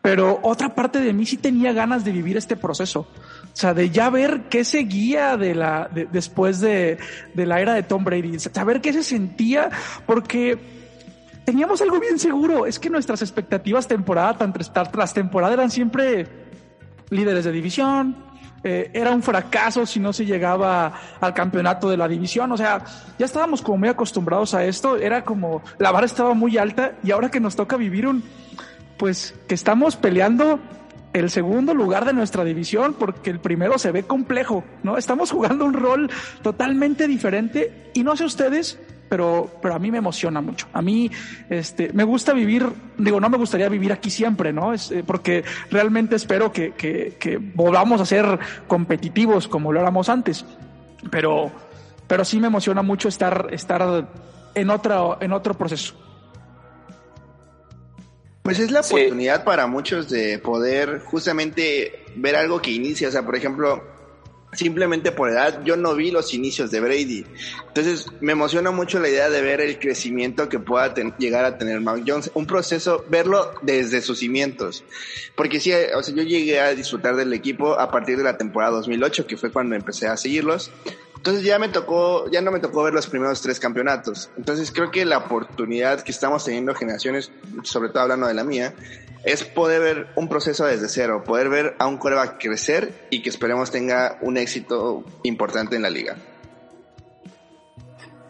[0.03, 3.01] Pero otra parte de mí sí tenía ganas de vivir este proceso.
[3.01, 6.99] O sea, de ya ver qué seguía de la, después de,
[7.35, 9.71] de, la era de Tom Brady, saber qué se sentía,
[10.07, 10.59] porque
[11.45, 14.37] teníamos algo bien seguro, es que nuestras expectativas temporada
[14.91, 16.27] tras temporada eran siempre
[17.11, 18.32] líderes de división,
[18.65, 22.85] eh, era un fracaso si no se llegaba al campeonato de la división, o sea,
[23.19, 27.11] ya estábamos como muy acostumbrados a esto, era como, la vara estaba muy alta y
[27.11, 28.23] ahora que nos toca vivir un,
[28.97, 30.61] pues que estamos peleando
[31.13, 34.97] el segundo lugar de nuestra división porque el primero se ve complejo, ¿no?
[34.97, 36.11] Estamos jugando un rol
[36.43, 38.79] totalmente diferente y no sé ustedes,
[39.13, 40.69] pero, pero a mí me emociona mucho.
[40.73, 41.11] A mí,
[41.51, 44.73] este, me gusta vivir, digo, no me gustaría vivir aquí siempre, ¿no?
[44.73, 50.09] Es, eh, porque realmente espero que, que, que volvamos a ser competitivos como lo éramos
[50.09, 50.47] antes.
[51.11, 51.53] Pero,
[52.07, 54.09] pero sí me emociona mucho estar, estar
[54.55, 55.95] en otra, en otro proceso.
[58.41, 63.09] Pues es la oportunidad para muchos de poder justamente ver algo que inicia.
[63.09, 63.85] O sea, por ejemplo,
[64.53, 67.25] simplemente por edad, yo no vi los inicios de Brady.
[67.69, 71.81] Entonces, me emociona mucho la idea de ver el crecimiento que pueda llegar a tener
[71.81, 72.31] Mac Jones.
[72.35, 74.85] Un proceso, verlo desde sus cimientos.
[75.35, 78.73] Porque sí, o sea, yo llegué a disfrutar del equipo a partir de la temporada
[78.73, 80.71] 2008, que fue cuando empecé a seguirlos.
[81.23, 84.29] Entonces ya me tocó, ya no me tocó ver los primeros tres campeonatos.
[84.37, 87.31] Entonces creo que la oportunidad que estamos teniendo generaciones,
[87.63, 88.75] sobre todo hablando de la mía,
[89.23, 93.29] es poder ver un proceso desde cero, poder ver a un coreback crecer y que
[93.29, 96.17] esperemos tenga un éxito importante en la liga.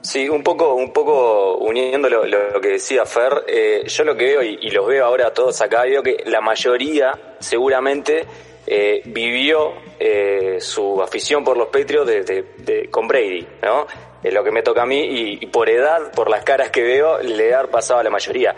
[0.03, 4.43] Sí, un poco, un poco uniendo lo, que decía Fer, eh, yo lo que veo
[4.43, 8.27] y, y, los veo ahora todos acá, veo que la mayoría seguramente
[8.67, 9.73] eh, vivió
[10.05, 13.87] eh, su afición por los Patriots de, con Brady, ¿no?
[14.21, 17.21] Es lo que me toca a mí y, por edad, por las caras que veo,
[17.21, 18.53] le ha pasado a la mayoría.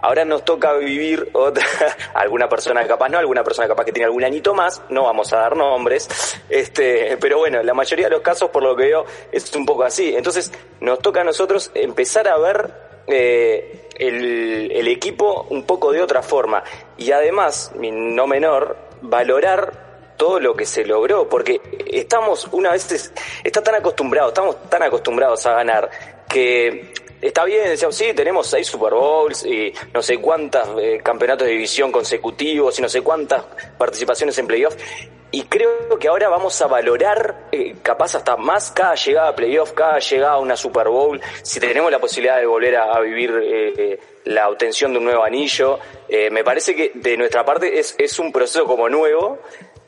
[0.00, 1.64] Ahora nos toca vivir otra,
[2.14, 5.38] alguna persona capaz no, alguna persona capaz que tiene algún añito más, no vamos a
[5.38, 6.08] dar nombres,
[6.48, 9.84] este, pero bueno, la mayoría de los casos, por lo que veo, es un poco
[9.84, 10.16] así.
[10.16, 12.74] Entonces, nos toca a nosotros empezar a ver
[13.06, 16.64] eh, el, el equipo un poco de otra forma.
[16.96, 19.87] Y además, no menor, valorar
[20.18, 25.46] todo lo que se logró, porque estamos una vez, está tan acostumbrados, estamos tan acostumbrados
[25.46, 25.90] a ganar,
[26.28, 31.46] que está bien, decíamos, sí, tenemos seis Super Bowls y no sé cuántas eh, campeonatos
[31.46, 33.44] de división consecutivos y no sé cuántas
[33.76, 34.76] participaciones en playoff.
[35.30, 39.72] Y creo que ahora vamos a valorar, eh, capaz hasta más, cada llegada a playoff,
[39.72, 44.00] cada llegada a una Super Bowl, si tenemos la posibilidad de volver a, vivir eh,
[44.24, 45.78] la obtención de un nuevo anillo.
[46.30, 49.38] me parece que de nuestra parte es, es un proceso como nuevo,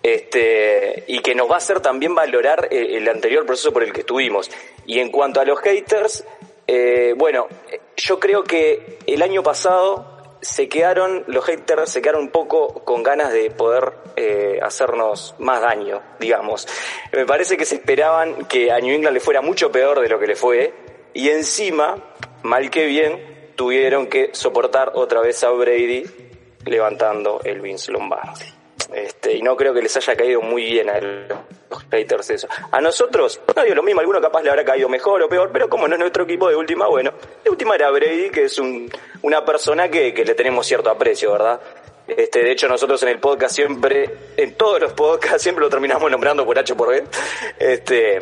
[0.02, 4.00] este, y que nos va a hacer también valorar el anterior proceso por el que
[4.00, 4.50] estuvimos.
[4.86, 6.24] Y en cuanto a los haters,
[6.66, 7.48] eh, bueno,
[7.96, 13.02] yo creo que el año pasado se quedaron, los haters se quedaron un poco con
[13.02, 16.66] ganas de poder eh, hacernos más daño, digamos.
[17.12, 20.18] Me parece que se esperaban que a New England le fuera mucho peor de lo
[20.18, 20.72] que le fue
[21.12, 21.96] y encima,
[22.42, 26.04] mal que bien, tuvieron que soportar otra vez a Brady
[26.64, 28.59] levantando el Vince Lombardi.
[28.94, 32.48] Este, y no creo que les haya caído muy bien a los haters eso.
[32.70, 35.68] A nosotros, no digo lo mismo, alguno capaz le habrá caído mejor o peor, pero
[35.68, 37.12] como no es nuestro equipo de última, bueno,
[37.44, 38.90] de última era Brady, que es un,
[39.22, 41.60] una persona que, que le tenemos cierto aprecio, ¿verdad?
[42.16, 46.10] Este, de hecho, nosotros en el podcast siempre, en todos los podcasts, siempre lo terminamos
[46.10, 47.04] nombrando por H por B.
[47.58, 48.20] Este,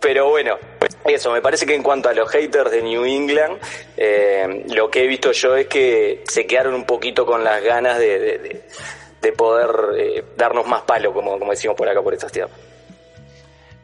[0.00, 0.56] pero bueno,
[1.04, 3.58] eso, me parece que en cuanto a los haters de New England,
[3.96, 7.98] eh, lo que he visto yo es que se quedaron un poquito con las ganas
[7.98, 8.62] de, de de
[9.32, 12.58] poder eh, darnos más palo, como, como decimos por acá, por estas tierras.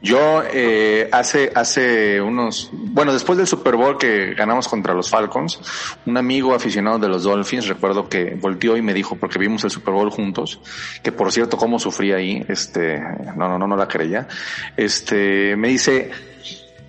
[0.02, 5.60] Yo eh, hace hace unos bueno después del Super Bowl que ganamos contra los Falcons,
[6.06, 9.70] un amigo aficionado de los Dolphins recuerdo que volteó y me dijo porque vimos el
[9.70, 10.58] Super Bowl juntos,
[11.02, 12.98] que por cierto cómo sufrí ahí, este
[13.36, 14.26] no no no no la creía,
[14.74, 16.10] este me dice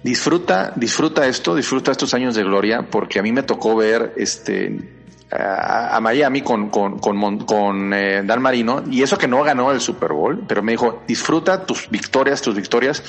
[0.04, 5.01] disfruta, disfruta esto, disfruta estos años de gloria, porque a mí me tocó ver este
[5.32, 10.12] a, Miami con, con, con, eh, Dan Marino, y eso que no ganó el Super
[10.12, 13.04] Bowl, pero me dijo, disfruta tus victorias, tus victorias,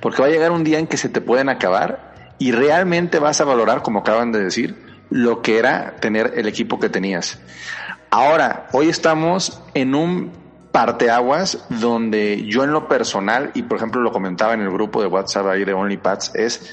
[0.00, 3.40] porque va a llegar un día en que se te pueden acabar y realmente vas
[3.40, 4.76] a valorar, como acaban de decir,
[5.10, 7.38] lo que era tener el equipo que tenías.
[8.10, 14.12] Ahora, hoy estamos en un parteaguas donde yo en lo personal, y por ejemplo lo
[14.12, 16.70] comentaba en el grupo de WhatsApp ahí de OnlyPads, es,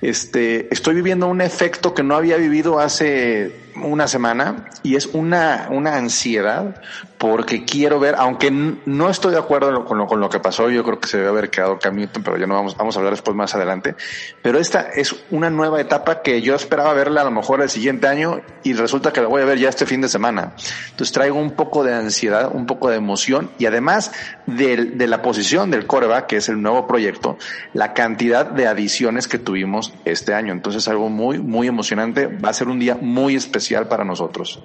[0.00, 5.68] este, estoy viviendo un efecto que no había vivido hace una semana y es una,
[5.70, 6.80] una ansiedad
[7.18, 10.84] porque quiero ver, aunque no estoy de acuerdo con lo, con lo que pasó, yo
[10.84, 13.14] creo que se debe haber quedado Cam Newton, pero ya no vamos, vamos a hablar
[13.14, 13.94] después más adelante,
[14.42, 18.08] pero esta es una nueva etapa que yo esperaba verla a lo mejor el siguiente
[18.08, 20.52] año y resulta que la voy a ver ya este fin de semana.
[20.90, 24.12] Entonces traigo un poco de ansiedad, un poco de emoción y además
[24.46, 27.38] de, de la posición del coreback, que es el nuevo proyecto,
[27.72, 30.52] la cantidad de adiciones que tuvimos este año.
[30.52, 32.26] Entonces algo muy, muy emocionante.
[32.26, 34.60] Va a ser un día muy especial para nosotros.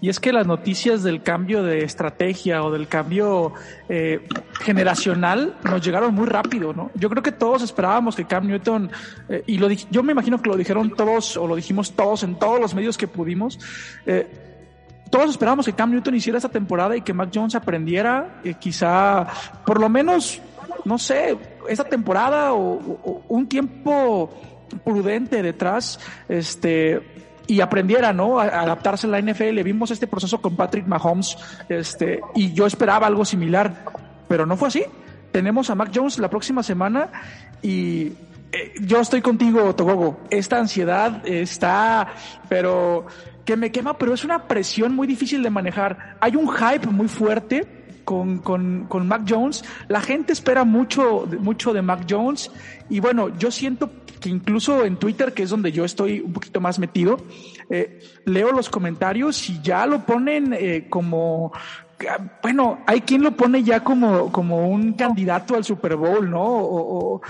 [0.00, 3.52] Y es que las noticias del cambio de estrategia o del cambio
[3.88, 4.26] eh,
[4.60, 6.90] generacional nos llegaron muy rápido, ¿no?
[6.94, 8.90] Yo creo que todos esperábamos que Cam Newton,
[9.28, 12.38] eh, y lo yo me imagino que lo dijeron todos o lo dijimos todos en
[12.38, 13.58] todos los medios que pudimos,
[14.06, 14.26] eh,
[15.10, 19.26] todos esperábamos que Cam Newton hiciera esta temporada y que Mac Jones aprendiera, quizá
[19.64, 20.40] por lo menos,
[20.84, 21.36] no sé,
[21.68, 24.30] esta temporada o un tiempo
[24.84, 27.00] prudente detrás, este,
[27.46, 28.38] y aprendiera, ¿no?
[28.38, 29.62] A, adaptarse a la NFL.
[29.62, 31.36] Vimos este proceso con Patrick Mahomes,
[31.68, 33.84] este, y yo esperaba algo similar,
[34.28, 34.84] pero no fue así.
[35.32, 37.10] Tenemos a Mac Jones la próxima semana
[37.60, 38.12] y
[38.52, 40.20] eh, yo estoy contigo, Togogo.
[40.30, 42.08] Esta ansiedad está,
[42.48, 43.06] pero
[43.44, 46.16] que me quema, pero es una presión muy difícil de manejar.
[46.20, 47.66] Hay un hype muy fuerte
[48.04, 49.64] con, con, con Mac Jones.
[49.88, 52.50] La gente espera mucho, mucho de Mac Jones
[52.88, 53.90] y bueno, yo siento
[54.20, 57.18] que incluso en Twitter, que es donde yo estoy un poquito más metido,
[57.68, 61.52] eh, leo los comentarios y ya lo ponen eh, como,
[62.42, 66.42] bueno, hay quien lo pone ya como, como un candidato al Super Bowl, ¿no?
[66.42, 67.20] O,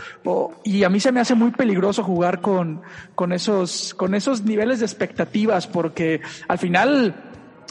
[0.65, 2.83] y a mí se me hace muy peligroso jugar con,
[3.15, 7.15] con esos, con esos niveles de expectativas, porque al final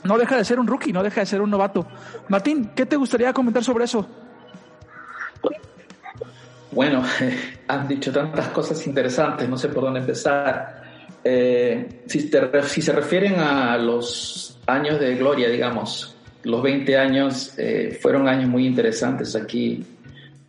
[0.03, 1.87] no deja de ser un rookie, no deja de ser un novato.
[2.29, 4.07] Martín, ¿qué te gustaría comentar sobre eso?
[6.71, 7.03] Bueno,
[7.67, 10.83] han dicho tantas cosas interesantes, no sé por dónde empezar.
[11.23, 17.97] Eh, si, si, se refieren a los años de gloria, digamos, los 20 años eh,
[18.01, 19.85] fueron años muy interesantes aquí,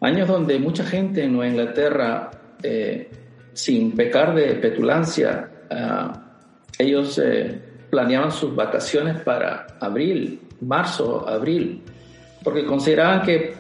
[0.01, 2.31] años donde mucha gente en Nueva Inglaterra,
[2.63, 3.09] eh,
[3.53, 6.21] sin pecar de petulancia, ah,
[6.77, 7.21] ellos
[7.95, 11.81] planeaban sus vacaciones para abril, marzo, abril,
[12.43, 13.55] porque consideraban que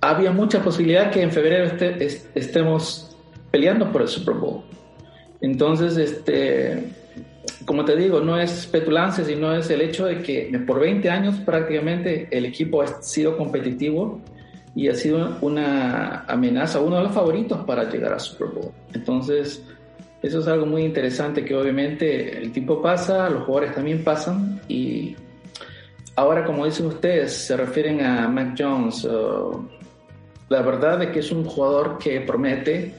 [0.00, 2.04] había mucha posibilidad que en febrero este,
[2.34, 3.16] estemos
[3.52, 4.62] peleando por el Super Bowl.
[5.40, 6.82] Entonces, este,
[7.64, 11.36] como te digo, no es petulancia, sino es el hecho de que por 20 años
[11.46, 14.20] prácticamente el equipo ha sido competitivo
[14.74, 18.72] y ha sido una amenaza, uno de los favoritos para llegar al Super Bowl.
[18.94, 19.62] Entonces,
[20.22, 25.16] eso es algo muy interesante que obviamente el tiempo pasa, los jugadores también pasan y
[26.16, 29.08] ahora como dicen ustedes, se refieren a Mac Jones.
[30.48, 32.92] la verdad es que es un jugador que promete.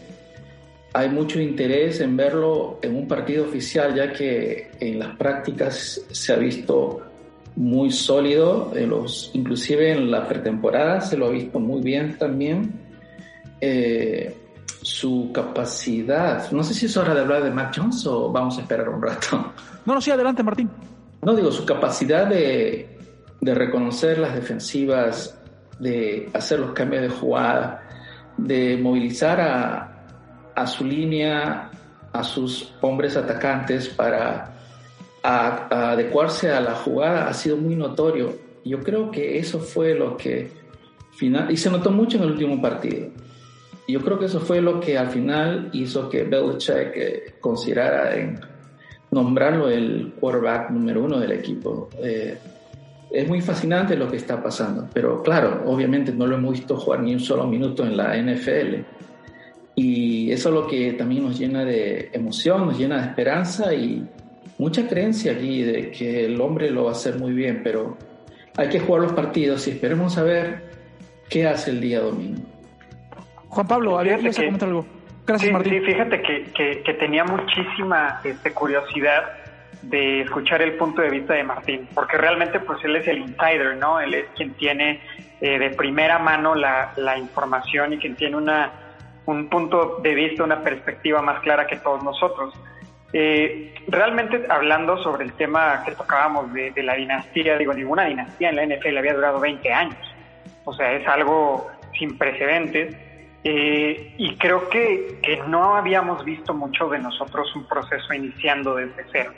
[0.93, 6.33] Hay mucho interés en verlo en un partido oficial, ya que en las prácticas se
[6.33, 7.01] ha visto
[7.55, 12.73] muy sólido, en los, inclusive en la pretemporada se lo ha visto muy bien también.
[13.61, 14.35] Eh,
[14.81, 16.51] su capacidad.
[16.51, 19.01] No sé si es hora de hablar de Mac Jones o vamos a esperar un
[19.01, 19.53] rato.
[19.83, 20.69] No, no, sí, adelante, Martín.
[21.23, 22.99] No, digo, su capacidad de,
[23.39, 25.35] de reconocer las defensivas,
[25.79, 27.81] de hacer los cambios de jugada,
[28.37, 30.05] de movilizar a,
[30.55, 31.71] a su línea,
[32.13, 34.53] a sus hombres atacantes para
[35.23, 38.35] adecuarse a la jugada ha sido muy notorio.
[38.63, 40.51] Yo creo que eso fue lo que
[41.13, 43.09] final y se notó mucho en el último partido
[43.91, 48.39] yo creo que eso fue lo que al final hizo que Belichick eh, considerara en
[49.11, 51.89] nombrarlo el quarterback número uno del equipo.
[52.01, 52.37] Eh,
[53.11, 57.01] es muy fascinante lo que está pasando, pero claro, obviamente no lo hemos visto jugar
[57.01, 58.75] ni un solo minuto en la NFL.
[59.75, 64.07] Y eso es lo que también nos llena de emoción, nos llena de esperanza y
[64.57, 67.97] mucha creencia aquí de que el hombre lo va a hacer muy bien, pero
[68.55, 70.63] hay que jugar los partidos y esperemos a ver
[71.29, 72.50] qué hace el día domingo.
[73.51, 74.85] Juan Pablo, había que comentar algo.
[75.27, 75.73] Gracias, sí, Martín.
[75.73, 79.33] Sí, fíjate que, que, tenía muchísima este, curiosidad
[79.83, 83.77] de escuchar el punto de vista de Martín, porque realmente pues él es el insider,
[83.77, 83.99] ¿no?
[83.99, 85.01] Él es quien tiene
[85.41, 88.71] eh, de primera mano la, la, información y quien tiene una
[89.25, 92.53] un punto de vista, una perspectiva más clara que todos nosotros.
[93.13, 98.55] Eh, realmente hablando sobre el tema que tocábamos de, la dinastía, digo, ninguna dinastía en
[98.55, 100.15] la NFL había durado 20 años.
[100.63, 102.95] O sea, es algo sin precedentes.
[103.43, 109.05] Eh, y creo que, que no habíamos visto mucho de nosotros un proceso iniciando desde
[109.11, 109.33] cero.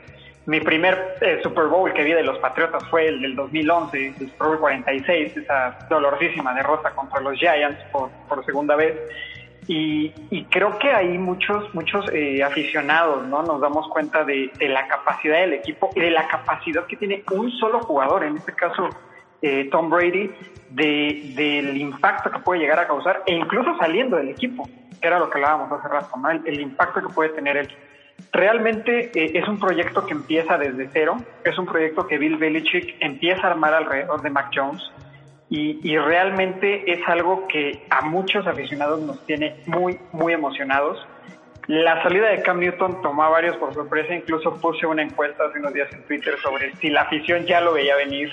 [0.45, 4.29] Mi primer eh, Super Bowl que vi de los Patriotas fue el del 2011, el
[4.31, 8.93] Super Bowl 46, esa dolorosísima derrota contra los Giants por, por segunda vez.
[9.67, 10.11] Y,
[10.49, 13.43] creo que hay muchos, muchos eh, aficionados, ¿no?
[13.43, 17.51] Nos damos cuenta de, la capacidad del equipo y de la capacidad que tiene un
[17.51, 18.89] solo jugador, en este caso
[19.43, 20.31] eh, Tom Brady,
[20.71, 24.67] de, del impacto que puede llegar a causar, e incluso saliendo del equipo,
[24.99, 26.31] que era lo que hablábamos hace rato, ¿no?
[26.31, 27.67] El, impacto que puede tener él.
[28.31, 32.95] Realmente eh, es un proyecto que empieza desde cero, es un proyecto que Bill Belichick
[33.01, 34.81] empieza a armar alrededor de Mac Jones
[35.49, 41.05] y, realmente es algo que a muchos aficionados nos tiene muy, muy emocionados.
[41.67, 45.59] La salida de Cam Newton tomó a varios por sorpresa, incluso puse una encuesta hace
[45.59, 48.31] unos días en Twitter sobre si la afición ya lo veía venir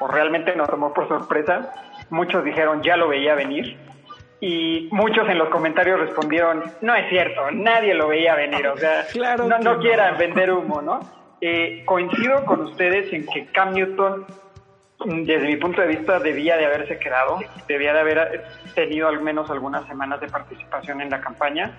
[0.00, 1.72] o realmente nos tomó por sorpresa.
[2.10, 3.76] Muchos dijeron ya lo veía venir
[4.40, 9.06] y muchos en los comentarios respondieron no es cierto, nadie lo veía venir, o sea,
[9.38, 10.98] no, no, quieran vender humo, ¿no?
[11.40, 14.26] Eh, coincido con ustedes en que Cam Newton
[15.04, 19.50] desde mi punto de vista debía de haberse quedado, debía de haber tenido al menos
[19.50, 21.72] algunas semanas de participación en la campaña.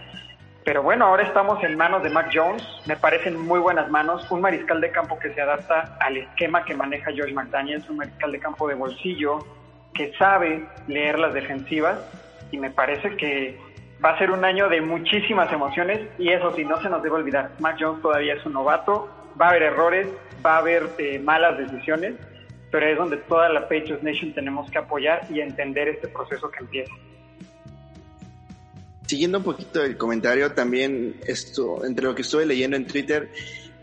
[0.65, 4.39] Pero bueno, ahora estamos en manos de Mac Jones, me parecen muy buenas manos, un
[4.39, 8.39] mariscal de campo que se adapta al esquema que maneja George McDaniels, un mariscal de
[8.39, 9.39] campo de bolsillo
[9.93, 11.99] que sabe leer las defensivas
[12.51, 13.59] y me parece que
[14.03, 17.15] va a ser un año de muchísimas emociones y eso sí, no se nos debe
[17.15, 19.09] olvidar, Mac Jones todavía es un novato,
[19.39, 20.07] va a haber errores,
[20.45, 22.13] va a haber eh, malas decisiones,
[22.71, 26.59] pero es donde toda la Patriots Nation tenemos que apoyar y entender este proceso que
[26.59, 26.93] empieza.
[29.13, 33.31] Siguiendo un poquito el comentario, también esto, entre lo que estuve leyendo en Twitter,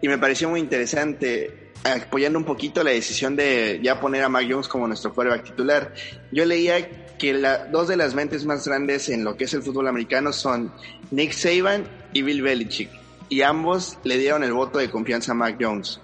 [0.03, 4.49] y me pareció muy interesante, apoyando un poquito la decisión de ya poner a Mac
[4.51, 5.95] Jones como nuestro quarterback titular.
[6.33, 9.87] Yo leía que dos de las mentes más grandes en lo que es el fútbol
[9.87, 10.73] americano son
[11.13, 12.91] Nick Saban y Bill Belichick,
[13.29, 16.01] y ambos le dieron el voto de confianza a Mac Jones.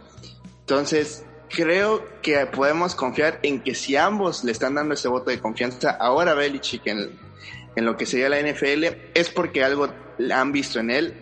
[0.61, 5.41] Entonces, creo que podemos confiar en que si ambos le están dando ese voto de
[5.41, 7.26] confianza ahora Belichick en,
[7.77, 9.89] en lo que sería la NFL, es porque algo
[10.33, 11.15] han visto en él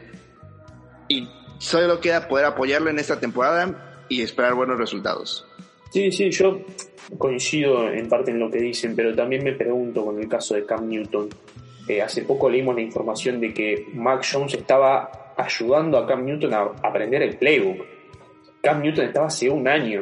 [1.09, 1.29] y
[1.59, 5.47] solo queda poder apoyarlo en esta temporada y esperar buenos resultados.
[5.91, 6.61] Sí, sí, yo
[7.19, 10.65] coincido en parte en lo que dicen, pero también me pregunto con el caso de
[10.65, 11.29] Cam Newton.
[11.87, 16.55] Eh, hace poco leímos la información de que Mac Jones estaba ayudando a Cam Newton
[16.55, 17.95] a aprender el playbook
[18.65, 20.01] Cam Newton estaba hace un año.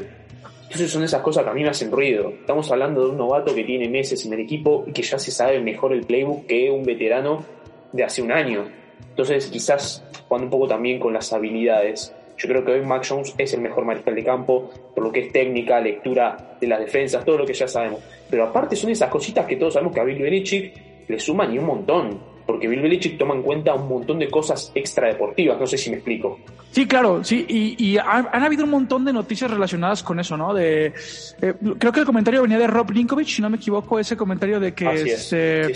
[0.73, 2.31] Entonces son esas cosas que a mí me hacen ruido.
[2.31, 5.31] Estamos hablando de un novato que tiene meses en el equipo y que ya se
[5.31, 7.45] sabe mejor el playbook que un veterano
[7.93, 8.65] de hace un año.
[9.11, 12.15] Entonces quizás jugando un poco también con las habilidades.
[12.39, 15.21] Yo creo que hoy Mac Jones es el mejor mariscal de campo por lo que
[15.21, 18.01] es técnica, lectura de las defensas, todo lo que ya sabemos.
[18.31, 21.59] Pero aparte son esas cositas que todos sabemos que a Bill Belichick le suman y
[21.59, 25.79] un montón porque Bill Belichick toma en cuenta un montón de cosas extradeportivas, no sé
[25.79, 26.39] si me explico.
[26.71, 30.55] Sí, claro, sí, y, han, habido un montón de noticias relacionadas con eso, ¿no?
[30.55, 30.87] De,
[31.41, 34.59] eh, creo que el comentario venía de Rob Linkovich, si no me equivoco, ese comentario
[34.59, 35.73] de que este,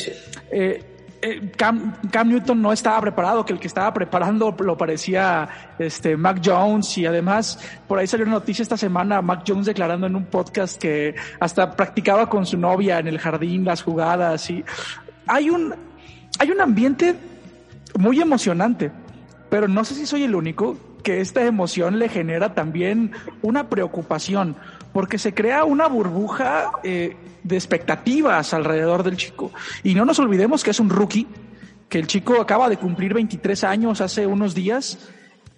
[0.50, 0.82] eh,
[1.22, 1.94] eh, Cam,
[2.26, 7.06] Newton no estaba preparado, que el que estaba preparando lo parecía este, Mac Jones y
[7.06, 7.58] además
[7.88, 11.74] por ahí salió una noticia esta semana, Mac Jones declarando en un podcast que hasta
[11.74, 14.64] practicaba con su novia en el jardín las jugadas y
[15.26, 15.74] hay un,
[16.38, 17.14] hay un ambiente
[17.98, 18.90] muy emocionante,
[19.48, 23.12] pero no sé si soy el único que esta emoción le genera también
[23.42, 24.56] una preocupación,
[24.92, 29.52] porque se crea una burbuja eh, de expectativas alrededor del chico.
[29.84, 31.28] Y no nos olvidemos que es un rookie,
[31.88, 34.98] que el chico acaba de cumplir 23 años hace unos días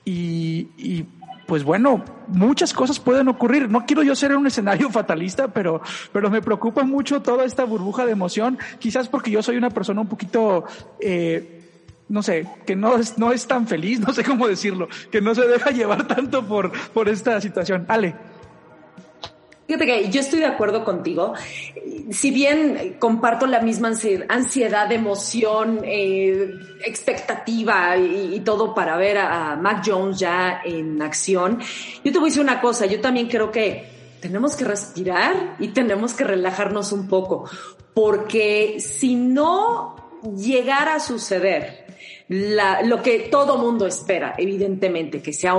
[0.04, 1.06] y, y
[1.48, 3.70] pues bueno, muchas cosas pueden ocurrir.
[3.70, 5.80] No quiero yo ser un escenario fatalista, pero,
[6.12, 10.02] pero me preocupa mucho toda esta burbuja de emoción, quizás porque yo soy una persona
[10.02, 10.64] un poquito,
[11.00, 11.62] eh,
[12.10, 15.34] no sé, que no es, no es tan feliz, no sé cómo decirlo, que no
[15.34, 17.86] se deja llevar tanto por, por esta situación.
[17.88, 18.14] Ale.
[19.68, 21.34] Fíjate que yo estoy de acuerdo contigo.
[22.10, 23.92] Si bien comparto la misma
[24.28, 26.54] ansiedad, emoción, eh,
[26.86, 31.60] expectativa y, todo para ver a, Mac Jones ya en acción,
[32.02, 32.86] yo te voy a decir una cosa.
[32.86, 33.86] Yo también creo que
[34.22, 37.44] tenemos que respirar y tenemos que relajarnos un poco,
[37.92, 39.96] porque si no
[40.34, 41.87] llegara a suceder
[42.28, 45.54] lo que todo mundo espera, evidentemente, que sea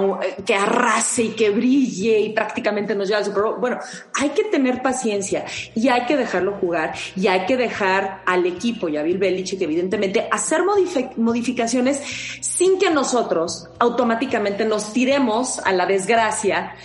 [0.46, 3.44] que arrase y que brille y prácticamente nos lleve al Super.
[3.60, 3.80] Bueno,
[4.14, 8.88] hay que tener paciencia y hay que dejarlo jugar y hay que dejar al equipo
[8.88, 10.62] y a Bill Belichick, evidentemente, hacer
[11.18, 12.02] modificaciones
[12.42, 16.76] sin que nosotros automáticamente nos tiremos a la desgracia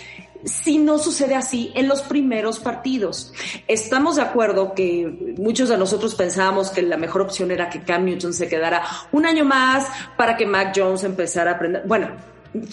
[0.45, 3.33] si no sucede así en los primeros partidos.
[3.67, 8.05] Estamos de acuerdo que muchos de nosotros pensábamos que la mejor opción era que Cam
[8.05, 9.87] Newton se quedara un año más
[10.17, 11.83] para que Mac Jones empezara a aprender.
[11.85, 12.09] Bueno,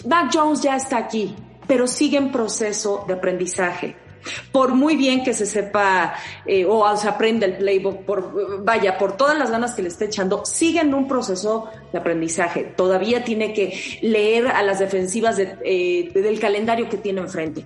[0.07, 1.35] Mac Jones ya está aquí,
[1.67, 4.02] pero sigue en proceso de aprendizaje
[4.51, 6.15] por muy bien que se sepa
[6.45, 10.05] eh, o se aprenda el playbook, por, vaya, por todas las ganas que le esté
[10.05, 12.73] echando, sigue en un proceso de aprendizaje.
[12.75, 17.65] Todavía tiene que leer a las defensivas eh, del calendario que tiene enfrente.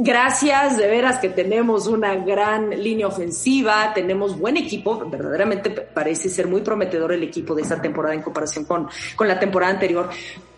[0.00, 6.46] Gracias, de veras que tenemos una gran línea ofensiva, tenemos buen equipo, verdaderamente parece ser
[6.46, 10.08] muy prometedor el equipo de esta temporada en comparación con, con la temporada anterior,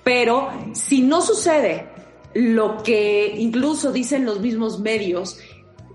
[0.04, 1.86] pero si no sucede
[2.34, 5.38] lo que incluso dicen los mismos medios,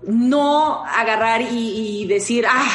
[0.06, 2.70] no agarrar y, decir, ah,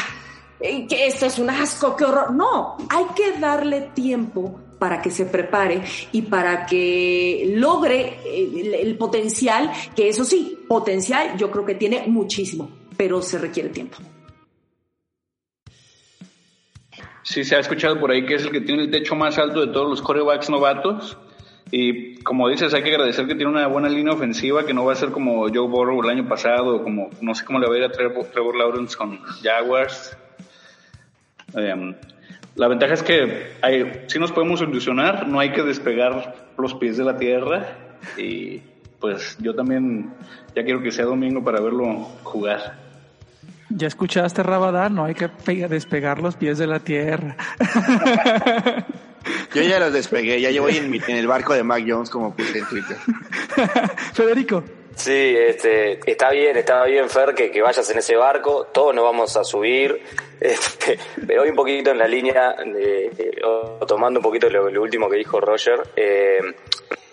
[0.60, 2.34] eh, que esto es un asco, qué horror.
[2.34, 8.98] No, hay que darle tiempo para que se prepare y para que logre el, el,
[8.98, 13.98] potencial, que eso sí, potencial yo creo que tiene muchísimo, pero se requiere tiempo.
[17.24, 19.66] Sí, se ha escuchado por ahí que es el que tiene el techo más alto
[19.66, 21.18] de todos los corebacks novatos.
[21.72, 24.92] Y como dices, hay que agradecer que tiene una buena línea ofensiva, que no va
[24.92, 27.78] a ser como Joe Burrow el año pasado, como no sé cómo le va a
[27.78, 30.18] ir a Trevor, Trevor Lawrence con Jaguars.
[31.54, 31.96] Em,
[32.56, 36.98] la ventaja es que hay, sí nos podemos ilusionar, no hay que despegar los pies
[36.98, 37.78] de la tierra
[38.18, 38.62] y
[39.00, 40.14] pues yo también
[40.54, 41.94] ya quiero que sea domingo para verlo
[42.24, 42.78] jugar.
[43.70, 45.30] Ya escuchaste, Rabadá, no hay que
[45.70, 47.38] despegar los pies de la tierra.
[49.54, 52.36] Yo ya los despegué, ya yo voy en, en el barco de Mac Jones como
[52.36, 52.98] puse en Twitter.
[54.14, 54.64] Federico.
[54.96, 58.68] Sí, este, está bien, está bien, Fer, que, que, vayas en ese barco.
[58.72, 60.02] Todos nos vamos a subir.
[60.42, 63.12] Este, pero hoy un poquito en la línea, de,
[63.88, 66.40] tomando un poquito lo, lo, último que dijo Roger, eh,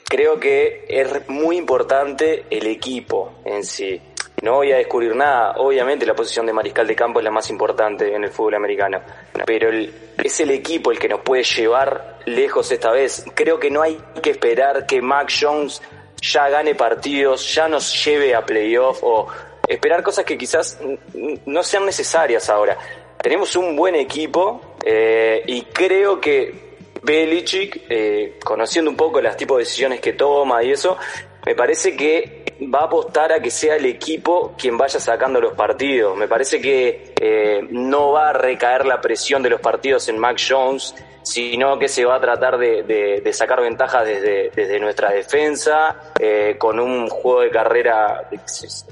[0.05, 4.01] creo que es muy importante el equipo en sí.
[4.43, 5.55] No voy a descubrir nada.
[5.57, 9.01] Obviamente la posición de mariscal de campo es la más importante en el fútbol americano.
[9.45, 13.25] Pero es el equipo el que nos puede llevar lejos esta vez.
[13.35, 15.83] Creo que no hay que esperar que Mac Jones
[16.21, 19.29] ya gane partidos, ya nos lleve a playoff o
[19.67, 20.79] esperar cosas que quizás
[21.47, 22.79] no sean necesarias ahora.
[23.21, 26.69] Tenemos un buen equipo eh, y creo que
[27.03, 30.97] Belichick, eh, conociendo un poco las tipos de decisiones que toma y eso,
[31.49, 32.45] me parece que
[32.75, 36.15] va a apostar a que sea el equipo quien vaya sacando los partidos.
[36.15, 40.39] Me parece que eh, no va a recaer la presión de los partidos en Mac
[40.47, 46.79] Jones, sino que se va a tratar de, sacar ventajas desde, nuestra defensa, eh, con
[46.79, 48.29] un juego de carrera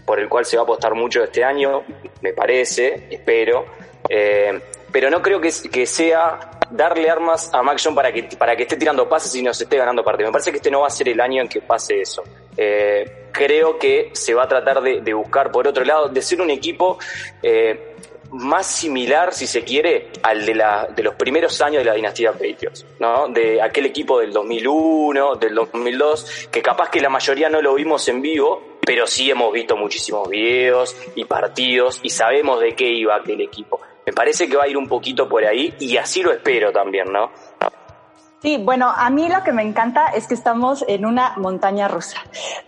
[0.07, 1.82] por el cual se va a apostar mucho este año,
[2.22, 3.66] me parece, espero.
[4.09, 4.59] Eh,
[4.97, 5.51] pero no creo que,
[5.84, 9.76] sea darle armas a Mac para que, para que esté tirando pases y nos esté
[9.76, 10.30] ganando partidos.
[10.30, 12.24] Me parece que este no va a ser el año en que pase eso.
[12.57, 16.49] Eh, creo que se va a tratar de, buscar, por otro lado, de ser un
[16.49, 16.99] equipo
[17.42, 17.94] eh,
[18.30, 22.32] más similar, si se quiere, al de, la, de los primeros años de la dinastía
[22.32, 23.28] Patriots, ¿no?
[23.28, 28.09] De aquel equipo del 2001, del 2002, que capaz que la mayoría no lo vimos
[28.09, 33.14] en vivo, pero sí hemos visto muchísimos videos y partidos y sabemos de qué iba
[33.14, 33.78] aquel equipo.
[34.07, 37.12] Me parece que va a ir un poquito por ahí y así lo espero también,
[37.12, 37.30] ¿no?
[38.40, 42.18] Sí, bueno, a mí lo que me encanta es que estamos en una montaña rusa.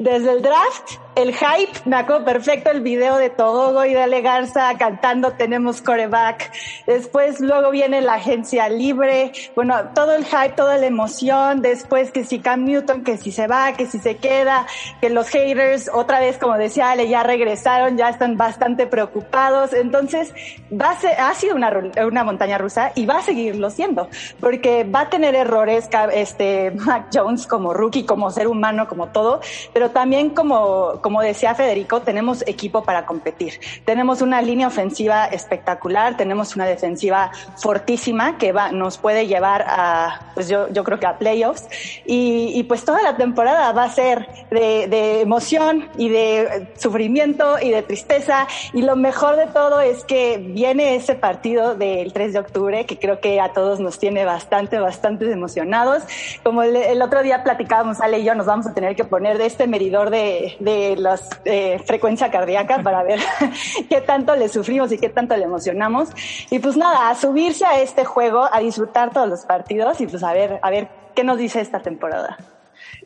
[0.00, 4.72] Desde el draft el hype, me acuerdo perfecto el video de Togogo y Dale Garza
[4.78, 6.52] cantando Tenemos coreback.
[6.86, 9.32] Después luego viene la agencia libre.
[9.56, 11.60] Bueno, todo el hype, toda la emoción.
[11.60, 14.66] Después que si Cam Newton, que si se va, que si se queda,
[15.00, 19.72] que los haters, otra vez, como decía Ale, ya regresaron, ya están bastante preocupados.
[19.72, 20.32] Entonces,
[20.72, 21.72] va a ser, ha sido una,
[22.06, 24.08] una montaña rusa y va a seguirlo siendo,
[24.38, 29.40] porque va a tener errores, este, Mac Jones como rookie, como ser humano, como todo,
[29.72, 33.54] pero también como, como decía Federico, tenemos equipo para competir.
[33.86, 40.32] Tenemos una línea ofensiva espectacular, tenemos una defensiva fortísima que va, nos puede llevar a,
[40.34, 41.66] pues yo, yo creo que a playoffs.
[42.04, 47.56] Y, y pues toda la temporada va a ser de, de emoción y de sufrimiento
[47.58, 48.46] y de tristeza.
[48.74, 52.98] Y lo mejor de todo es que viene ese partido del 3 de octubre que
[52.98, 56.02] creo que a todos nos tiene bastante, bastante emocionados.
[56.42, 59.38] Como el, el otro día platicábamos, Ale y yo, nos vamos a tener que poner
[59.38, 63.20] de este medidor de, de la eh, frecuencia cardíaca para ver
[63.88, 66.10] qué tanto le sufrimos y qué tanto le emocionamos.
[66.50, 70.22] Y pues nada, a subirse a este juego, a disfrutar todos los partidos y pues
[70.22, 72.36] a ver, a ver qué nos dice esta temporada.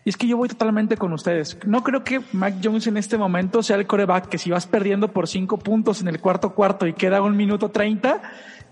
[0.04, 1.56] Y es que yo voy totalmente con ustedes.
[1.64, 5.08] No creo que Mac Jones en este momento sea el coreback que si vas perdiendo
[5.08, 8.20] por cinco puntos en el cuarto cuarto y queda un minuto treinta,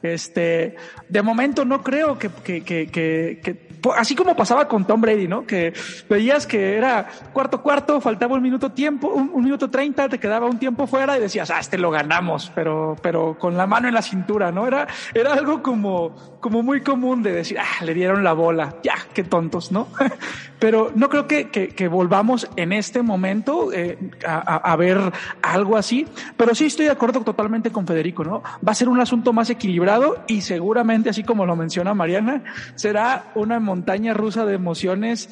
[0.02, 0.76] este,
[1.08, 5.46] de momento no creo que, que, que, que, así como pasaba con Tom Brady, ¿no?
[5.46, 5.72] Que
[6.08, 10.58] veías que era cuarto cuarto, faltaba un minuto tiempo, un, minuto treinta, te quedaba un
[10.58, 14.02] tiempo fuera y decías, ah, este lo ganamos, pero, pero con la mano en la
[14.02, 14.66] cintura, ¿no?
[14.66, 18.94] Era, era algo como, como muy común de decir, ah, le dieron la bola, ya,
[19.14, 19.88] qué tontos, ¿no?
[20.58, 24.98] pero no creo que, que, volvamos en este momento eh, a, a, ver
[25.42, 26.06] algo así,
[26.36, 28.42] pero sí estoy de acuerdo totalmente con Federico, ¿no?
[28.66, 32.42] Va a ser un asunto más equilibrado y seguramente, así como lo menciona Mariana,
[32.74, 35.28] será una montaña rusa de emociones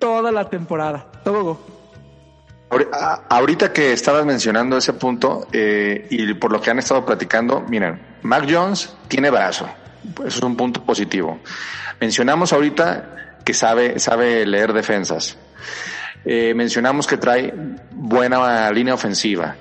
[0.00, 1.06] toda la temporada.
[1.22, 1.60] Todo.
[3.28, 8.00] Ahorita que estabas mencionando ese punto eh, y por lo que han estado platicando, miren,
[8.22, 9.68] Mac Jones tiene brazo,
[10.18, 11.38] eso es un punto positivo.
[12.00, 15.38] Mencionamos ahorita que sabe, sabe leer defensas.
[16.24, 17.54] Eh, mencionamos que trae
[17.92, 19.54] buena línea ofensiva.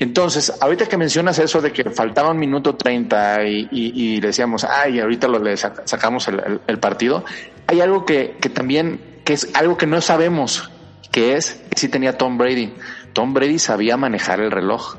[0.00, 4.98] Entonces, ahorita que mencionas eso de que faltaba un minuto treinta y, y, decíamos, ay,
[4.98, 7.22] ahorita lo, le sacamos el, partido,
[7.66, 10.70] hay algo que, que también, que es algo que no sabemos,
[11.12, 12.72] que es que sí tenía Tom Brady.
[13.12, 14.96] Tom Brady sabía manejar el reloj.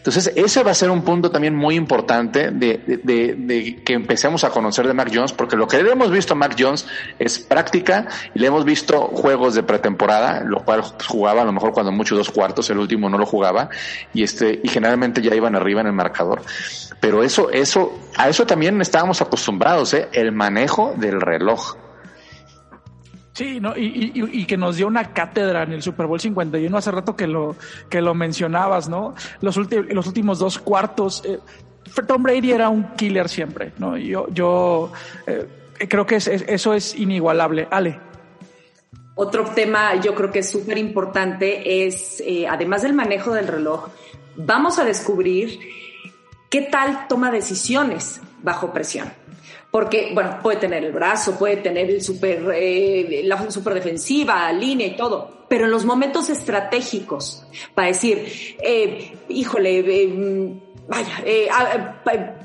[0.00, 4.44] Entonces, ese va a ser un punto también muy importante de, de, de, que empecemos
[4.44, 6.86] a conocer de Mac Jones, porque lo que le hemos visto a Mac Jones
[7.18, 11.72] es práctica y le hemos visto juegos de pretemporada, lo cual jugaba a lo mejor
[11.72, 13.68] cuando mucho dos cuartos, el último no lo jugaba,
[14.14, 16.40] y este, y generalmente ya iban arriba en el marcador.
[16.98, 20.08] Pero eso, eso, a eso también estábamos acostumbrados, ¿eh?
[20.12, 21.76] el manejo del reloj.
[23.40, 23.72] Sí, ¿no?
[23.74, 27.56] Y, que nos dio una cátedra en el Super Bowl 51 hace rato que lo,
[27.88, 29.14] que lo mencionabas, ¿no?
[29.40, 31.22] Los, los últimos dos cuartos.
[31.24, 31.38] Eh,
[32.06, 33.96] Tom Brady era un killer siempre, ¿no?
[33.96, 34.92] Yo, yo
[35.26, 35.48] eh,
[35.88, 37.66] creo que es, eso es inigualable.
[37.70, 37.98] Ale.
[39.14, 43.88] Otro tema yo creo que es súper importante es, eh, además del manejo del reloj,
[44.36, 45.58] vamos a descubrir
[46.50, 49.10] qué tal toma decisiones bajo presión
[49.70, 54.88] porque, bueno, puede tener el brazo, puede tener el super, eh, la super defensiva, línea
[54.88, 57.44] y todo, pero en los momentos estratégicos,
[57.74, 61.48] para decir, eh, híjole, eh, vaya, eh,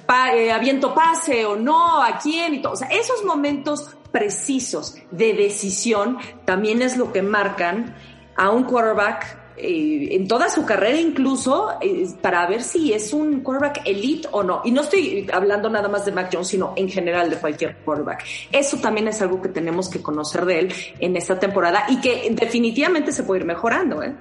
[0.05, 4.97] pa, eh, aviento pase o no, a quién y todo, o sea, esos momentos precisos
[5.11, 7.95] de decisión también es lo que marcan
[8.35, 13.41] a un quarterback eh, en toda su carrera incluso eh, para ver si es un
[13.41, 14.61] quarterback elite o no.
[14.65, 18.25] Y no estoy hablando nada más de Mac Jones, sino en general de cualquier quarterback.
[18.51, 22.27] Eso también es algo que tenemos que conocer de él en esta temporada y que
[22.31, 24.03] definitivamente se puede ir mejorando.
[24.03, 24.13] ¿eh?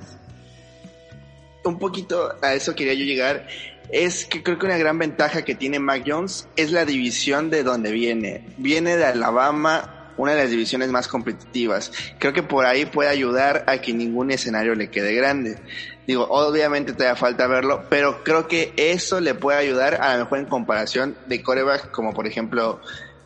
[1.64, 3.46] Un poquito a eso quería yo llegar.
[3.90, 7.62] Es que creo que una gran ventaja que tiene Mac Jones es la división de
[7.62, 8.44] donde viene.
[8.56, 11.92] Viene de Alabama, una de las divisiones más competitivas.
[12.18, 15.58] Creo que por ahí puede ayudar a que ningún escenario le quede grande.
[16.06, 20.38] Digo, obviamente todavía falta verlo, pero creo que eso le puede ayudar a lo mejor
[20.38, 22.80] en comparación de corebacks como por ejemplo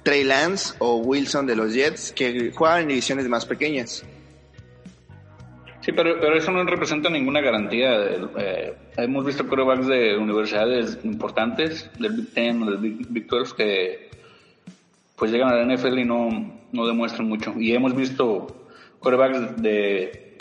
[0.05, 4.05] Trey Lance o Wilson de los Jets, que juegan en divisiones más pequeñas.
[5.81, 7.95] Sí, pero, pero eso no representa ninguna garantía.
[8.39, 14.08] Eh, hemos visto corebacks de universidades importantes, del Big Ten del Big 12, que
[15.19, 16.29] pues llegan a la NFL y no,
[16.73, 17.55] no demuestran mucho.
[17.59, 18.47] Y hemos visto
[19.01, 20.37] quarterbacks de,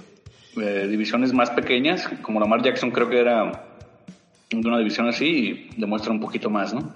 [0.55, 3.65] divisiones más pequeñas, como Lamar Jackson creo que era
[4.49, 6.93] de una división así y demuestra un poquito más, ¿no?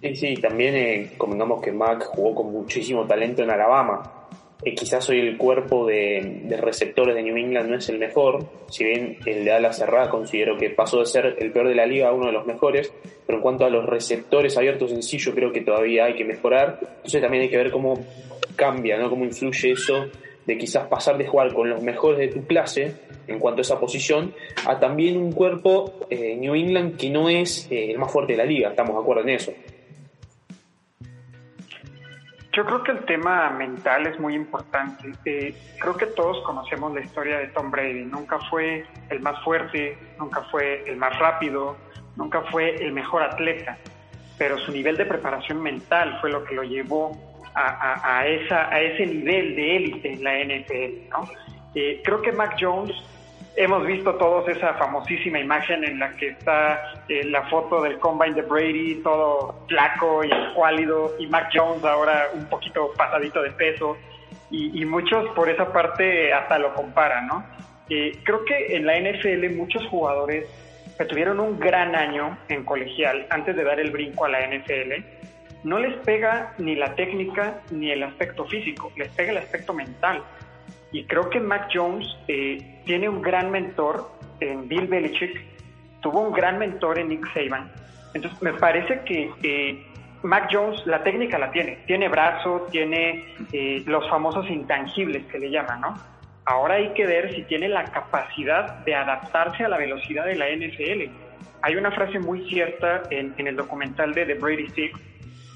[0.00, 4.17] Sí, sí, también eh, convengamos que Mac jugó con muchísimo talento en Alabama.
[4.64, 8.44] Eh, quizás hoy el cuerpo de, de, receptores de New England no es el mejor,
[8.68, 11.86] si bien el de ala cerrada considero que pasó de ser el peor de la
[11.86, 12.92] liga a uno de los mejores,
[13.24, 16.24] pero en cuanto a los receptores abiertos en sí, yo creo que todavía hay que
[16.24, 16.78] mejorar.
[16.80, 18.04] Entonces también hay que ver cómo
[18.56, 19.08] cambia, ¿no?
[19.08, 20.08] cómo influye eso
[20.44, 22.94] de quizás pasar de jugar con los mejores de tu clase
[23.26, 24.32] en cuanto a esa posición,
[24.66, 28.38] a también un cuerpo eh, New England que no es eh, el más fuerte de
[28.38, 29.52] la liga, estamos de acuerdo en eso.
[32.58, 35.12] Yo creo que el tema mental es muy importante.
[35.24, 38.04] Eh, creo que todos conocemos la historia de Tom Brady.
[38.04, 41.76] Nunca fue el más fuerte, nunca fue el más rápido,
[42.16, 43.78] nunca fue el mejor atleta,
[44.38, 47.12] pero su nivel de preparación mental fue lo que lo llevó
[47.54, 51.10] a, a, esa, a ese nivel de élite en la NFL.
[51.10, 51.30] ¿no?
[51.76, 52.92] Eh, creo que Mac Jones,
[53.58, 58.34] hemos visto todos esa famosísima imagen en la que está eh, la foto del combine
[58.34, 63.96] de Brady, todo flaco y escuálido, y Mac Jones ahora un poquito pasadito de peso,
[64.50, 67.44] y, y muchos por esa parte hasta lo comparan, ¿no?
[67.90, 70.46] Eh, creo que en la NFL muchos jugadores
[70.96, 75.04] que tuvieron un gran año en colegial antes de dar el brinco a la NFL,
[75.64, 80.22] no les pega ni la técnica ni el aspecto físico, les pega el aspecto mental.
[80.92, 84.10] Y creo que Mac Jones eh, tiene un gran mentor
[84.40, 85.40] en Bill Belichick,
[86.00, 87.70] tuvo un gran mentor en Nick Saban.
[88.14, 89.86] Entonces me parece que eh,
[90.22, 95.50] Mac Jones la técnica la tiene, tiene brazo, tiene eh, los famosos intangibles que le
[95.50, 95.94] llaman, ¿no?
[96.46, 100.46] Ahora hay que ver si tiene la capacidad de adaptarse a la velocidad de la
[100.48, 101.12] NFL.
[101.60, 104.98] Hay una frase muy cierta en, el documental de The Brady Six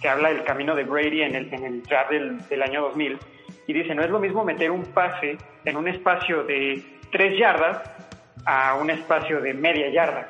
[0.03, 3.19] que habla del camino de Brady en el, draft del, del año 2000
[3.67, 7.83] y dice, no es lo mismo meter un pase en un espacio de tres yardas
[8.45, 10.29] a un espacio de media yarda.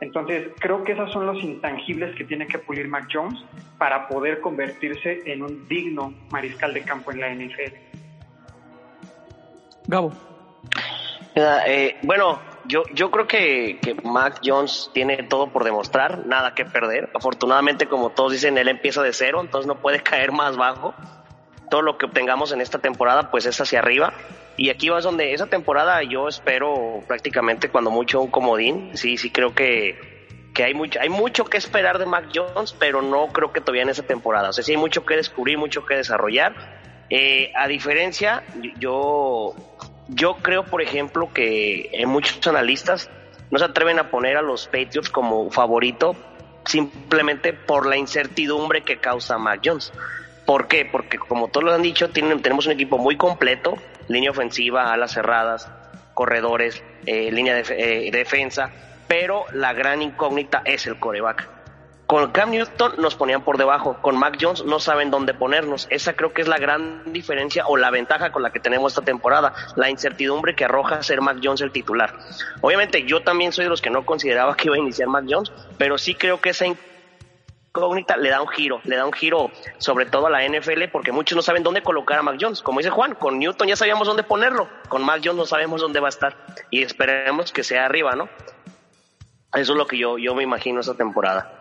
[0.00, 3.38] Entonces, creo que esos son los intangibles que tiene que pulir Mac Jones
[3.76, 7.74] para poder convertirse en un digno mariscal de campo en la NFL.
[9.86, 10.12] Gabo.
[11.34, 16.64] Eh, bueno, yo, yo creo que, que Mac Jones tiene todo por demostrar, nada que
[16.64, 17.10] perder.
[17.14, 20.94] Afortunadamente, como todos dicen, él empieza de cero, entonces no puede caer más bajo.
[21.70, 24.12] Todo lo que obtengamos en esta temporada, pues es hacia arriba.
[24.56, 28.90] Y aquí vas donde esa temporada yo espero prácticamente cuando mucho un comodín.
[28.94, 29.98] Sí, sí creo que,
[30.52, 33.82] que hay mucho, hay mucho que esperar de Mac Jones, pero no creo que todavía
[33.82, 34.50] en esa temporada.
[34.50, 36.80] O sea, sí hay mucho que descubrir, mucho que desarrollar.
[37.08, 38.42] Eh, a diferencia,
[38.78, 39.54] yo,
[40.08, 43.08] yo creo, por ejemplo, que muchos analistas
[43.50, 46.16] no se atreven a poner a los Patriots como favorito
[46.64, 49.92] simplemente por la incertidumbre que causa Mac Jones.
[50.50, 50.84] ¿Por qué?
[50.84, 53.76] Porque como todos lo han dicho, tenemos un equipo muy completo,
[54.08, 55.70] línea ofensiva, alas cerradas,
[56.12, 58.72] corredores, eh, línea de eh, defensa,
[59.06, 61.48] pero la gran incógnita es el coreback.
[62.08, 65.86] Con Cam Newton nos ponían por debajo, con Mac Jones no saben dónde ponernos.
[65.88, 69.02] Esa creo que es la gran diferencia o la ventaja con la que tenemos esta
[69.02, 72.12] temporada, la incertidumbre que arroja ser Mac Jones el titular.
[72.60, 75.52] Obviamente yo también soy de los que no consideraba que iba a iniciar Mac Jones,
[75.78, 76.66] pero sí creo que esa
[77.70, 81.12] incógnita le da un giro, le da un giro sobre todo a la NFL porque
[81.12, 82.62] muchos no saben dónde colocar a Mac Jones.
[82.62, 86.00] Como dice Juan, con Newton ya sabíamos dónde ponerlo, con Mac Jones no sabemos dónde
[86.00, 86.36] va a estar
[86.70, 88.28] y esperemos que sea arriba, ¿no?
[89.54, 91.56] Eso es lo que yo, yo me imagino esta temporada.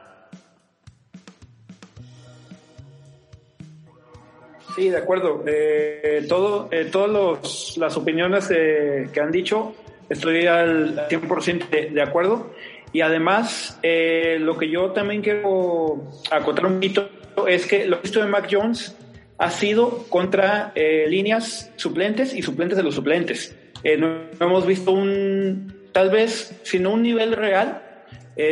[4.75, 5.43] Sí, de acuerdo.
[5.47, 9.75] Eh, todo, eh, todas las opiniones que han dicho,
[10.07, 12.51] estoy al 100% de, de acuerdo.
[12.91, 17.09] Y además, eh, lo que yo también quiero acotar un poquito
[17.47, 18.95] es que lo visto de Mac Jones
[19.37, 23.55] ha sido contra eh, líneas suplentes y suplentes de los suplentes.
[23.83, 27.83] Eh, no, hemos visto un, tal vez, sino un nivel real,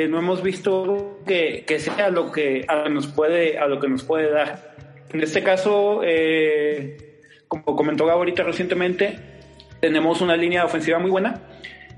[0.09, 4.29] no hemos visto que, sea lo que, a nos puede, a lo que nos puede
[4.29, 4.75] dar.
[5.13, 6.01] En este caso,
[7.47, 9.17] como comentó Gabo ahorita recientemente,
[9.79, 11.41] tenemos una línea ofensiva muy buena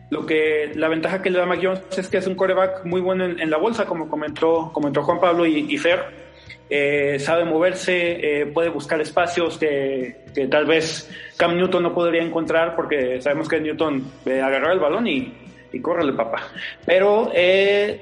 [0.09, 3.01] lo que la ventaja que le da Mac Jones es que es un coreback muy
[3.01, 6.29] bueno en, la bolsa, como comentó, comentó Juan Pablo y, Fer.
[6.71, 10.17] Eh, sabe moverse, eh, puede buscar espacios que,
[10.49, 15.07] tal vez Cam Newton no podría encontrar porque sabemos que Newton eh, agarra el balón
[15.07, 15.33] y,
[15.71, 16.43] y córrele papá.
[16.85, 17.31] Pero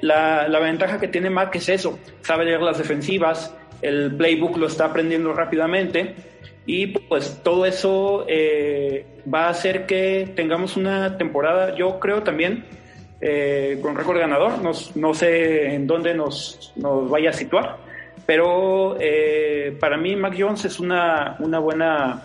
[0.01, 4.67] la, la, ventaja que tiene Mac es eso, sabe leer las defensivas, el playbook lo
[4.67, 6.15] está aprendiendo rápidamente
[6.67, 12.65] y pues todo eso eh, va a hacer que tengamos una temporada, yo creo también,
[13.21, 14.55] eh, con récord ganador.
[14.61, 17.77] no sé en dónde nos, nos vaya a situar,
[18.25, 22.21] pero eh, para mí Mac Jones es una, una, buena,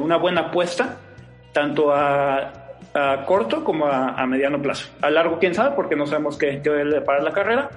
[0.00, 0.96] una buena apuesta,
[1.52, 2.54] tanto a,
[3.26, 4.88] corto como a, mediano plazo.
[5.02, 7.68] A largo, quién sabe, porque no sabemos qué, qué debe parar la carrera,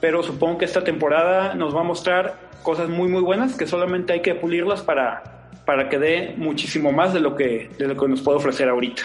[0.00, 4.12] pero supongo que esta temporada nos va a mostrar cosas muy, muy buenas que solamente
[4.12, 5.38] hay que pulirlas para
[5.68, 9.02] para que dé muchísimo más de lo que, de lo que nos puede ofrecer ahorita.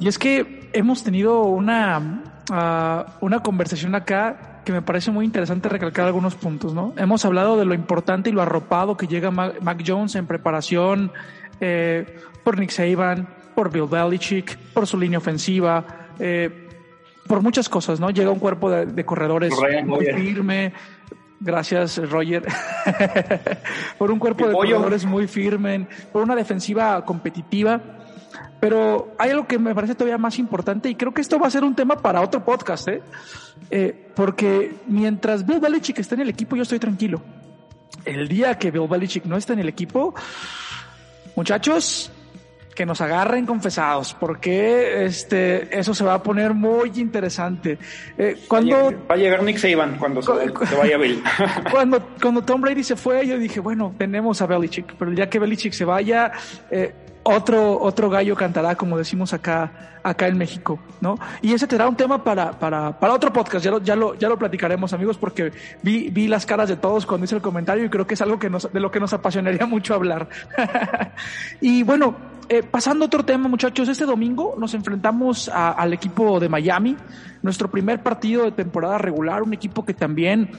[0.00, 5.68] Y es que hemos tenido una, ah, una conversación acá que me parece muy interesante
[5.68, 6.92] recalcar algunos puntos, ¿no?
[6.96, 11.12] Hemos hablado de lo importante y lo arropado que llega Mac, Jones en preparación
[11.60, 16.69] eh, por Nick Saban, por Bill Belichick, por su línea ofensiva, eh,
[17.30, 18.10] por muchas cosas, ¿no?
[18.10, 19.54] Llega un cuerpo de, corredores
[19.84, 20.72] muy firme,
[21.38, 22.42] Gracias, Roger.
[23.98, 27.80] por un cuerpo de jugadores muy firme, por una defensiva competitiva.
[28.58, 31.50] Pero hay algo que me parece todavía más importante y creo que esto va a
[31.50, 33.00] ser un tema para otro podcast, ¿eh?
[33.70, 37.22] eh porque mientras Bill Belichick está en el equipo, yo estoy tranquilo.
[38.04, 40.16] El día que Bill Belichick no está en el equipo,
[41.36, 42.10] muchachos,
[42.74, 47.78] que nos agarren confesados, porque este, eso se va a poner muy interesante.
[48.16, 51.22] Eh, cuando, va a llegar Nick Saban cuando se, vaya Bill.
[51.70, 55.38] cuando, cuando Tom Brady se fue, yo dije, bueno, tenemos a Belichick, pero día que
[55.38, 56.32] Belichick se vaya,
[56.70, 61.18] eh, otro, otro gallo cantará, como decimos acá, acá en México, ¿no?
[61.42, 64.28] Y ese será un tema para, para, para otro podcast, ya lo, ya lo, ya
[64.28, 65.52] lo platicaremos, amigos, porque
[65.82, 68.38] vi, vi las caras de todos cuando hice el comentario y creo que es algo
[68.38, 70.28] que nos, de lo que nos apasionaría mucho hablar.
[71.60, 72.16] y bueno,
[72.48, 76.96] eh, pasando a otro tema, muchachos, este domingo nos enfrentamos al equipo de Miami,
[77.42, 80.50] nuestro primer partido de temporada regular, un equipo que también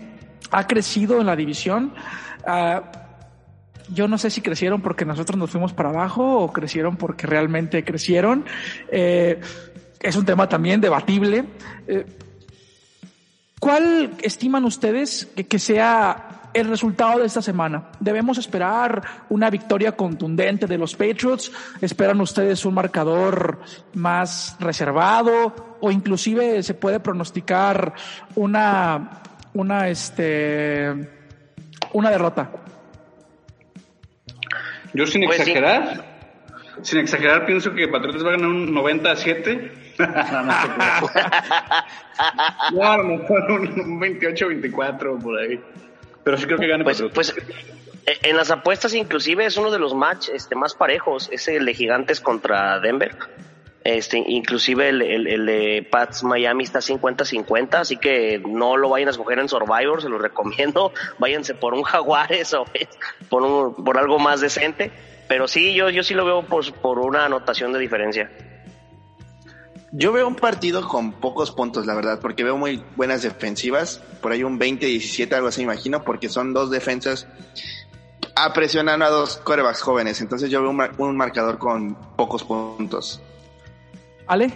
[0.52, 1.94] ha crecido en la división.
[2.46, 3.01] Ah,
[3.94, 7.84] yo no sé si crecieron porque nosotros nos fuimos para abajo o crecieron porque realmente
[7.84, 8.46] crecieron.
[8.92, 9.40] Eh,
[10.00, 11.46] es un tema también debatible.
[11.88, 12.06] Eh,
[13.60, 17.92] ¿Cuál estiman ustedes que, sea el resultado de esta semana?
[18.00, 21.52] ¿Debemos esperar una victoria contundente de los Patriots?
[21.80, 23.60] ¿Esperan ustedes un marcador
[23.94, 25.78] más reservado?
[25.80, 27.94] ¿O inclusive se puede pronosticar
[28.34, 29.22] una,
[29.54, 31.10] una, este,
[31.94, 32.50] una derrota?
[34.94, 36.04] Yo sin pues exagerar,
[36.82, 39.72] sin exagerar, pienso que Patriotas va a ganar un 90 a 7.
[42.74, 45.60] no, a lo mejor un 28 24 por ahí.
[46.24, 47.34] Pero sí creo que gana pues, pues
[48.06, 51.66] eh, en las apuestas inclusive es uno de los match este, más parejos, es el
[51.66, 53.16] de Gigantes contra Denver.
[53.84, 59.12] Este, inclusive el, el, de Pats Miami está 50-50, así que no lo vayan a
[59.12, 60.94] escoger en Survivor, se lo recomiendo.
[61.20, 62.66] Váyanse por un Jaguares o
[63.30, 64.92] por, un, por algo más decente.
[65.28, 68.30] Pero sí, yo, yo sí lo veo por, una anotación de diferencia.
[69.94, 74.02] Yo veo un partido con pocos puntos, la verdad, porque veo muy buenas defensivas.
[74.22, 77.28] Por ahí un 20-17, algo así, imagino, porque son dos defensas
[78.36, 80.22] a presionar a dos corebacks jóvenes.
[80.22, 83.22] Entonces yo veo un marcador con pocos puntos.
[84.32, 84.50] Ale.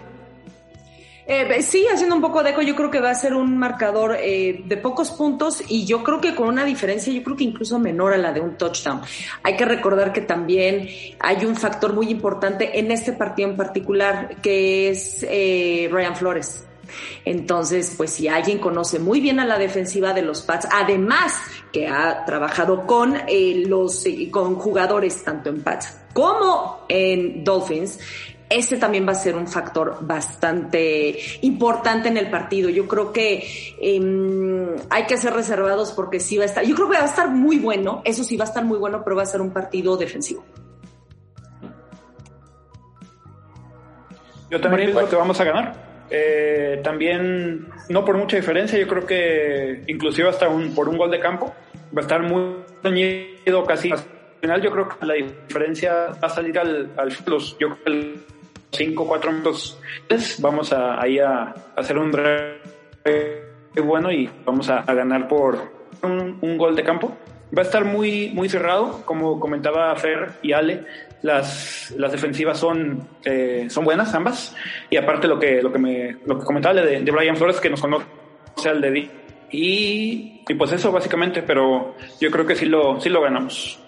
[1.28, 4.16] Eh, sí, haciendo un poco de eco, yo creo que va a ser un marcador
[4.18, 7.78] eh, de pocos puntos y yo creo que con una diferencia, yo creo que incluso
[7.78, 9.02] menor a la de un touchdown.
[9.44, 10.88] Hay que recordar que también
[11.20, 16.64] hay un factor muy importante en este partido en particular, que es eh, Ryan Flores.
[17.26, 21.34] Entonces, pues si alguien conoce muy bien a la defensiva de los Pats, además
[21.74, 23.18] que ha trabajado con
[23.68, 28.00] los con jugadores tanto en Pats como en Dolphins,
[28.50, 32.70] ese también va a ser un factor bastante importante en el partido.
[32.70, 33.44] Yo creo que
[33.82, 37.08] em, hay que ser reservados porque sí va a estar, yo creo que va a
[37.08, 39.52] estar muy bueno, eso sí va a estar muy bueno, pero va a ser un
[39.52, 40.44] partido defensivo.
[44.50, 45.86] Yo también pienso que vamos a ganar.
[46.10, 51.10] Eh, también, no por mucha diferencia, yo creo que inclusive hasta un, por un gol
[51.10, 51.54] de campo,
[51.96, 53.92] va a estar muy reñido casi.
[53.92, 54.00] Al
[54.40, 55.94] final yo creo que la diferencia
[56.24, 58.26] va a salir al, al los, yo creo que el
[58.76, 59.80] 5, 4 minutos.
[60.40, 62.62] Vamos a, ahí a, hacer un drive
[63.84, 65.72] bueno y vamos a, ganar por
[66.02, 67.16] un, gol de campo.
[67.58, 70.84] Va a estar muy, muy cerrado, como comentaba Fer y Ale.
[71.22, 74.56] Las, las defensivas son, eh, son buenas ambas.
[74.90, 77.70] Y aparte lo que, lo que, me, lo que comentaba de, de Brian Flores, que
[77.70, 78.06] nos conoce
[78.66, 79.10] al de
[79.52, 83.80] y, y pues eso básicamente, pero yo creo que sí lo, sí lo ganamos.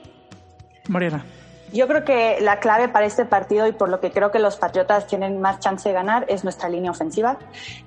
[0.87, 1.25] Mariana.
[1.73, 4.55] Yo creo que la clave para este partido y por lo que creo que los
[4.55, 7.37] Patriotas tienen más chance de ganar es nuestra línea ofensiva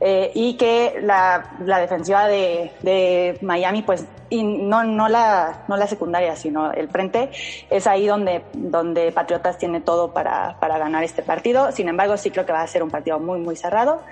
[0.01, 5.77] eh, y que la, la defensiva de, de, Miami, pues, y no, no, la, no
[5.79, 7.31] la secundaria, sino el frente,
[7.71, 11.73] es ahí donde, donde Patriotas tiene todo para, para ganar este partido.
[11.73, 14.03] Sin embargo, sí creo que va a ser un partido muy, muy cerrado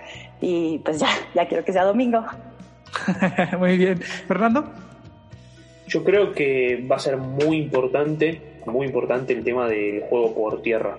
[0.40, 2.24] y pues ya, ya quiero que sea domingo.
[3.58, 4.00] muy bien.
[4.00, 4.64] Fernando.
[5.86, 10.62] Yo creo que va a ser muy importante muy importante el tema del juego por
[10.62, 10.98] tierra.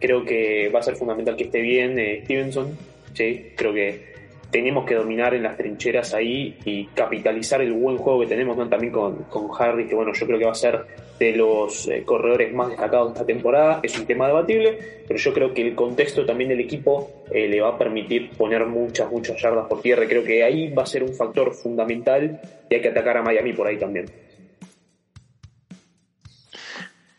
[0.00, 2.76] Creo que va a ser fundamental que esté bien eh, Stevenson.
[3.14, 3.52] ¿sí?
[3.56, 4.08] Creo que
[4.50, 8.68] tenemos que dominar en las trincheras ahí y capitalizar el buen juego que tenemos ¿no?
[8.68, 10.86] también con, con Harry, que bueno, yo creo que va a ser
[11.18, 13.80] de los eh, corredores más destacados de esta temporada.
[13.82, 17.60] Es un tema debatible, pero yo creo que el contexto también del equipo eh, le
[17.60, 20.06] va a permitir poner muchas, muchas yardas por tierra.
[20.06, 23.52] Creo que ahí va a ser un factor fundamental y hay que atacar a Miami
[23.52, 24.06] por ahí también.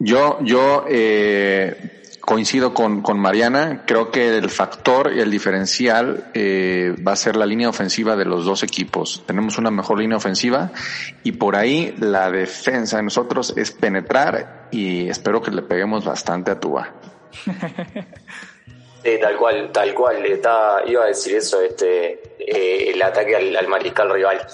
[0.01, 3.83] Yo, yo eh, coincido con, con, Mariana.
[3.85, 8.23] Creo que el factor y el diferencial eh, va a ser la línea ofensiva de
[8.23, 9.23] los dos equipos.
[9.25, 10.71] Tenemos una mejor línea ofensiva
[11.23, 16.51] y por ahí la defensa de nosotros es penetrar y espero que le peguemos bastante
[16.51, 16.93] a Tuba.
[19.01, 20.25] Sí, tal cual, tal cual.
[20.25, 24.45] Está, iba a decir eso, este, eh, el ataque al, al, mariscal rival.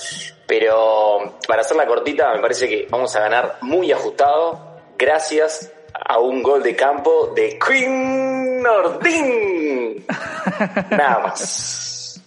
[0.46, 4.65] Pero para hacer la cortita, me parece que vamos a ganar muy ajustado
[4.98, 5.72] gracias
[6.08, 10.06] a un gol de campo de Queen Nordin.
[10.92, 12.22] Nada más.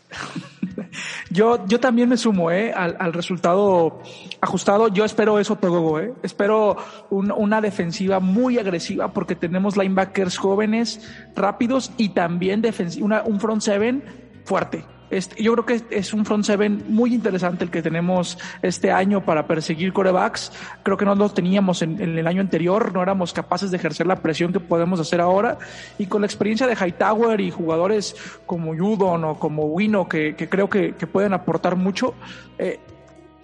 [1.31, 2.73] Yo, yo también me sumo ¿eh?
[2.73, 4.01] al, resultado
[4.41, 4.89] ajustado.
[4.89, 6.01] Yo espero eso, Togogo.
[6.01, 6.15] ¿eh?
[6.23, 6.77] Espero
[7.11, 11.01] una defensiva muy agresiva porque tenemos linebackers jóvenes,
[11.37, 12.63] rápidos y también
[13.01, 14.03] una, un front seven
[14.45, 14.85] fuerte.
[15.11, 19.25] Este, yo creo que es un front seven muy interesante el que tenemos este año
[19.25, 20.53] para perseguir corebacks.
[20.83, 24.17] Creo que no lo teníamos en, el año anterior, no éramos capaces de ejercer la
[24.17, 25.59] presión que podemos hacer ahora.
[25.99, 28.15] Y con la experiencia de Hightower y jugadores
[28.47, 32.15] como Judon o como Wino, que, creo que, pueden aportar mucho,
[32.59, 32.79] eh,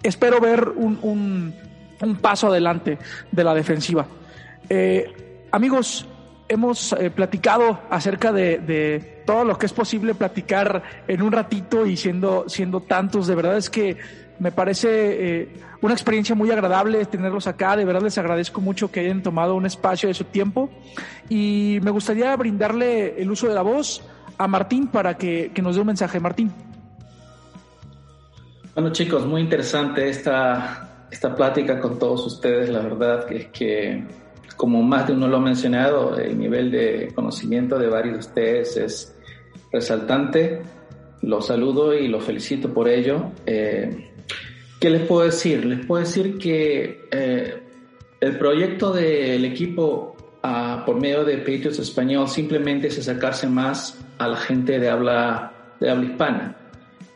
[0.03, 1.53] espero ver un,
[2.21, 2.99] paso adelante
[3.31, 4.05] de la defensiva.
[4.69, 6.05] Eh, amigos,
[6.47, 11.97] hemos eh, platicado acerca de todo lo que es posible platicar en un ratito y
[11.97, 13.27] siendo, siendo tantos.
[13.27, 13.97] De verdad es que
[14.39, 14.89] me parece
[15.41, 15.49] eh,
[15.81, 17.75] una experiencia muy agradable tenerlos acá.
[17.75, 20.69] De verdad les agradezco mucho que hayan tomado un espacio de su tiempo.
[21.29, 24.03] Y me gustaría brindarle el uso de la voz
[24.37, 26.19] a Martín para que, nos dé un mensaje.
[26.19, 26.51] Martín.
[28.73, 32.69] Bueno chicos, muy interesante esta, esta plática con todos ustedes.
[32.69, 34.03] La verdad que es que,
[34.55, 38.77] como más de uno lo ha mencionado, el nivel de conocimiento de varios de ustedes
[38.77, 39.15] es
[39.71, 40.61] resaltante.
[41.21, 43.31] Los saludo y los felicito por ello.
[43.45, 44.11] Eh,
[44.79, 45.65] ¿Qué les puedo decir?
[45.65, 47.61] Les puedo decir que eh,
[48.19, 54.27] el proyecto del equipo ah, por medio de Patriots Español simplemente es acercarse más a
[54.27, 56.57] la gente de habla, de habla hispana,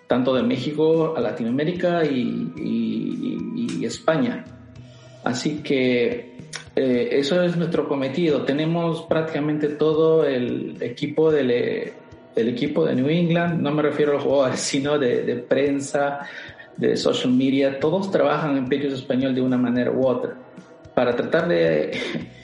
[0.08, 2.38] tanto de México a Latinoamérica y,
[3.84, 4.46] España.
[5.24, 6.29] Así que
[6.76, 8.44] eh, eso es nuestro cometido.
[8.44, 11.94] Tenemos prácticamente todo el equipo del
[12.36, 16.20] el equipo de New England, no me refiero a los jugadores, sino de, prensa,
[16.78, 20.36] de social media, todos trabajan en Patriots Español de una manera u otra,
[20.94, 21.98] para tratar de,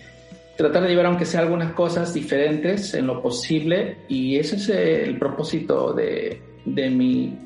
[0.57, 5.17] tratar de llevar aunque sea algunas cosas diferentes en lo posible, y ese es el
[5.17, 7.37] propósito de, de, mi,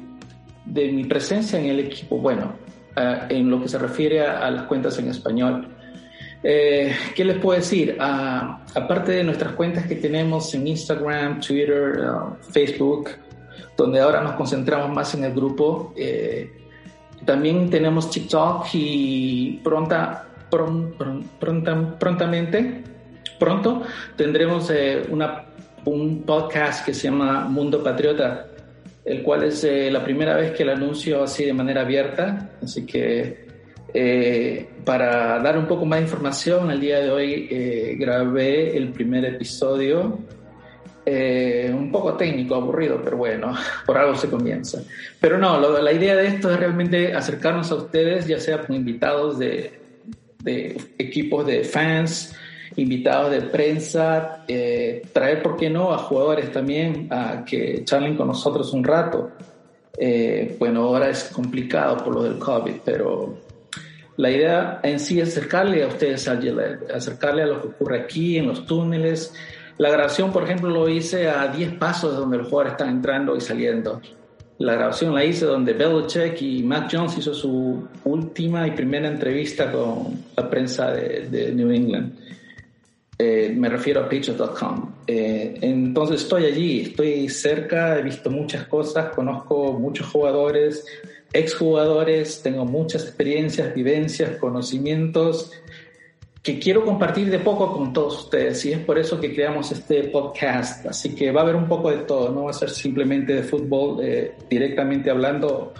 [0.66, 2.54] de mi presencia en el equipo, bueno,
[2.96, 5.76] eh, en lo que se refiere a las cuentas en español.
[6.42, 7.98] Eh, ¿Qué les puedo decir?
[8.00, 13.10] Ah, aparte de nuestras cuentas que tenemos en Instagram, Twitter, uh, Facebook,
[13.76, 16.50] donde ahora nos concentramos más en el grupo, eh,
[17.26, 20.28] también tenemos TikTok y pronta,
[22.00, 22.84] prontamente,
[23.38, 23.84] pronto
[24.16, 25.46] tendremos eh, una,
[25.86, 28.48] un podcast que se llama Mundo Patriota,
[29.04, 33.49] el cual es la primera vez que lo anuncio así de manera abierta, así que
[33.94, 38.90] eh, para dar un poco más de información, el día de hoy eh, grabé el
[38.90, 40.20] primer episodio,
[41.06, 43.54] eh, un poco técnico, aburrido, pero bueno,
[43.86, 44.84] por algo se comienza.
[45.20, 49.40] Pero no, la idea de esto es realmente acercarnos a ustedes, ya sea con invitados
[49.40, 49.80] de,
[50.44, 52.36] de equipos de fans,
[52.76, 54.46] invitados de prensa,
[55.12, 59.32] traer, ¿por qué no?, a jugadores también a que charlen con nosotros un rato.
[60.60, 63.49] bueno, ahora es complicado por lo del COVID, pero
[64.20, 68.48] la idea en sí es acercarle a ustedes, acercarle a lo que ocurre aquí, en
[68.48, 69.34] los túneles.
[69.78, 73.38] La grabación, por ejemplo, lo hice a 10 pasos de donde los jugadores están entrando
[73.38, 74.02] y saliendo.
[74.58, 79.72] La grabación la hice donde Belichick y Matt Jones hizo su última y primera entrevista
[79.72, 82.20] con la prensa de, New England.
[83.18, 84.96] Eh, me refiero a Patriots.com.
[85.08, 90.86] Eh, entonces estoy allí, estoy cerca, he visto muchas cosas, conozco muchos jugadores,
[91.34, 95.52] exjugadores, tengo muchas experiencias, vivencias, conocimientos
[96.42, 100.06] que quiero compartir de poco con todos ustedes y es por eso que creamos este
[100.06, 100.86] podcast.
[100.86, 103.44] Así que va a haber un poco de todo, no va a ser simplemente de
[103.44, 105.74] fútbol eh, directamente hablando,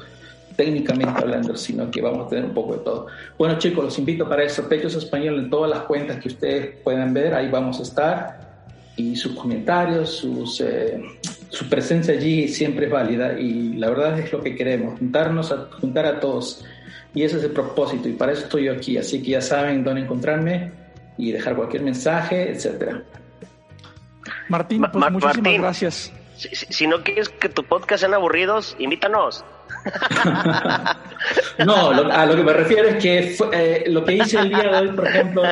[0.56, 3.08] técnicamente hablando, sino que vamos a tener un poco de todo.
[3.38, 7.14] Bueno chicos, los invito para eso, Pechos Español en todas las cuentas que ustedes puedan
[7.14, 8.50] ver, ahí vamos a estar
[8.98, 11.02] y sus comentarios, sus, eh,
[11.50, 15.70] su presencia allí siempre es válida y la verdad es lo que queremos, juntarnos a,
[15.80, 16.64] juntar a todos.
[17.14, 18.98] Y ese es el propósito y para eso estoy yo aquí.
[18.98, 20.72] Así que ya saben dónde encontrarme
[21.18, 23.04] y dejar cualquier mensaje, etcétera.
[24.48, 26.14] Martín, pues muchísimas gracias.
[26.38, 29.44] Si, no quieres que tu podcast sean aburridos, invítanos.
[31.66, 34.78] no, a lo que me refiero es que eh, lo que hice el día de
[34.78, 35.44] hoy, por ejemplo,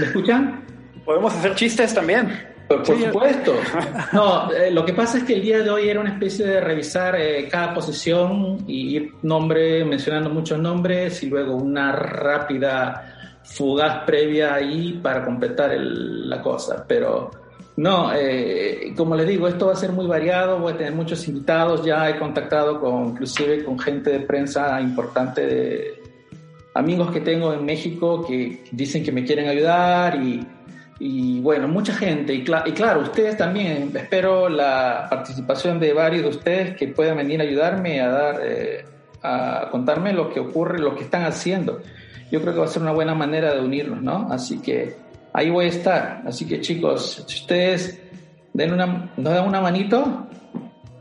[0.00, 0.64] ¿me escuchan?
[1.04, 2.51] Podemos hacer chistes también.
[2.78, 3.54] Por, supuesto.
[4.12, 6.60] No, eh, lo que pasa es que el día de hoy era una especie de
[6.60, 14.04] revisar eh, cada posición y ir nombre, mencionando muchos nombres y luego una rápida fugaz
[14.04, 16.84] previa ahí para completar la cosa.
[16.86, 17.30] Pero
[17.76, 21.26] no, eh, como les digo, esto va a ser muy variado, voy a tener muchos
[21.26, 26.02] invitados, ya he contactado con inclusive con gente de prensa importante de
[26.74, 30.46] amigos que tengo en México que dicen que me quieren ayudar y
[31.04, 32.32] y bueno, mucha gente.
[32.32, 33.90] Y, claro, ustedes también.
[33.92, 38.84] Espero la participación de varios de ustedes que puedan venir a ayudarme a dar, eh,
[39.20, 41.82] a contarme lo que ocurre, lo que están haciendo.
[42.30, 44.28] Yo creo que va a ser una buena manera de unirnos, ¿no?
[44.30, 44.94] Así que
[45.32, 46.22] ahí voy a estar.
[46.24, 48.00] Así que chicos, ustedes
[48.52, 50.28] den una, nos dan una manito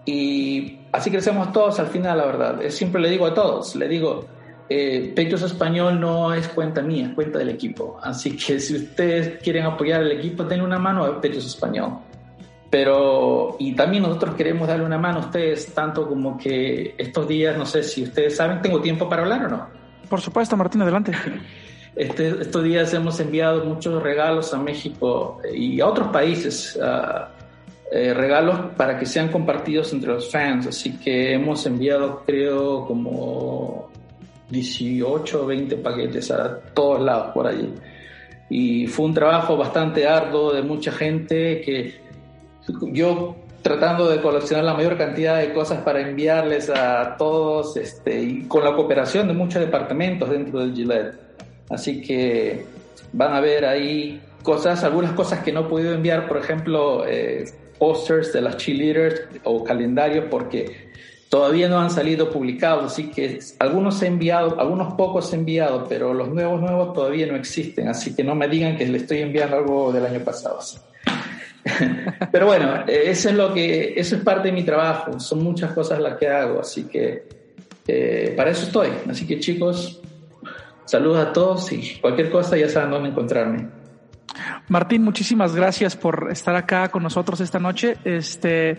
[0.04, 2.60] y así crecemos todos al final, la verdad.
[2.70, 4.26] Siempre le digo a todos, le digo,
[4.74, 8.00] eh, Español no es cuenta mía, es cuenta del equipo.
[8.02, 12.00] Así que si ustedes quieren apoyar al equipo, den una mano a Pechos Español.
[12.70, 17.58] Pero, y también nosotros queremos darle una mano a ustedes, tanto como que estos días,
[17.58, 19.68] no sé si ustedes saben, ¿tengo tiempo para hablar o no?
[20.08, 21.12] Por supuesto, Martín, adelante.
[21.94, 26.80] Este, estos días hemos enviado muchos regalos a México y a otros países,
[27.92, 30.68] eh, regalos para que sean compartidos entre los fans.
[30.68, 33.91] Así que hemos enviado, creo, como
[34.52, 37.74] 18 o 20 paquetes a todos lados por allí.
[38.50, 42.02] Y fue un trabajo bastante arduo de mucha gente que
[42.92, 48.44] yo tratando de coleccionar la mayor cantidad de cosas para enviarles a todos este, y
[48.44, 51.16] con la cooperación de muchos departamentos dentro del Gillette.
[51.70, 52.66] Así que
[53.14, 57.46] van a ver ahí cosas, algunas cosas que no he podido enviar, por ejemplo, eh,
[57.78, 60.91] posters de las cheerleaders o calendarios porque
[61.32, 66.14] todavía no han salido publicados, así que algunos he enviado, algunos pocos he enviado, pero
[66.14, 69.56] los nuevos nuevos todavía no existen, así que no me digan que le estoy enviando
[69.56, 70.60] algo del año pasado.
[72.34, 76.02] pero bueno, eso es lo que, eso es parte de mi trabajo, son muchas cosas
[76.02, 77.24] las que hago, así que
[77.88, 78.90] eh, para eso estoy.
[79.10, 80.02] Así que chicos,
[80.84, 83.70] saludos a todos y cualquier cosa ya saben dónde encontrarme.
[84.68, 87.96] Martín, muchísimas gracias por estar acá con nosotros esta noche.
[88.04, 88.78] Este,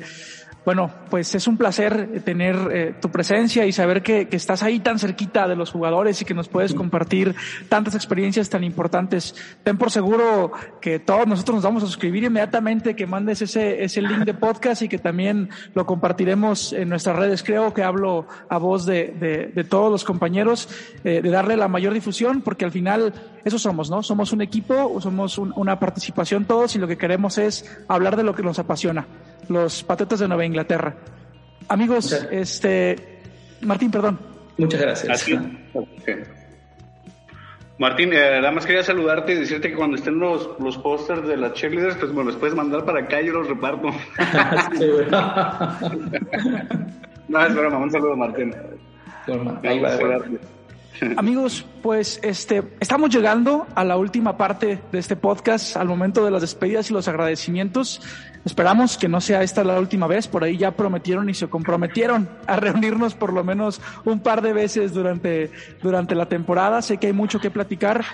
[0.65, 4.79] bueno, pues es un placer tener eh, tu presencia y saber que, que, estás ahí
[4.79, 7.35] tan cerquita de los jugadores y que nos puedes compartir
[7.69, 9.35] tantas experiencias tan importantes.
[9.65, 14.03] Ten por seguro que todos nosotros nos vamos a suscribir inmediatamente, que mandes ese, ese
[14.03, 17.43] link de podcast y que también lo compartiremos en nuestras redes.
[17.43, 20.69] Creo que hablo a voz de, de, de todos los compañeros,
[21.03, 23.13] eh, de darle la mayor difusión, porque al final
[23.45, 24.03] eso somos, ¿no?
[24.05, 28.23] Somos un equipo, somos un, una participación todos y lo que queremos es hablar de
[28.23, 29.07] lo que nos apasiona
[29.49, 30.95] los Patriotas de Nueva Inglaterra.
[31.69, 33.23] Amigos, este
[33.63, 34.19] Martín, perdón.
[34.59, 35.27] Muchas gracias.
[37.79, 41.37] Martín, eh, nada más quería saludarte y decirte que cuando estén los, los pósters de
[41.37, 43.89] las cheerleaders, pues me los puedes mandar para acá y yo los reparto.
[47.29, 48.55] no, es broma, un saludo, Martín.
[49.63, 49.97] Ahí va,
[51.17, 56.31] Amigos, pues este, estamos llegando a la última parte de este podcast, al momento de
[56.31, 58.01] las despedidas y los agradecimientos.
[58.45, 62.29] Esperamos que no sea esta la última vez, por ahí ya prometieron y se comprometieron
[62.47, 65.51] a reunirnos por lo menos un par de veces durante,
[65.83, 66.83] durante la temporada.
[66.83, 68.05] Sé que hay mucho que platicar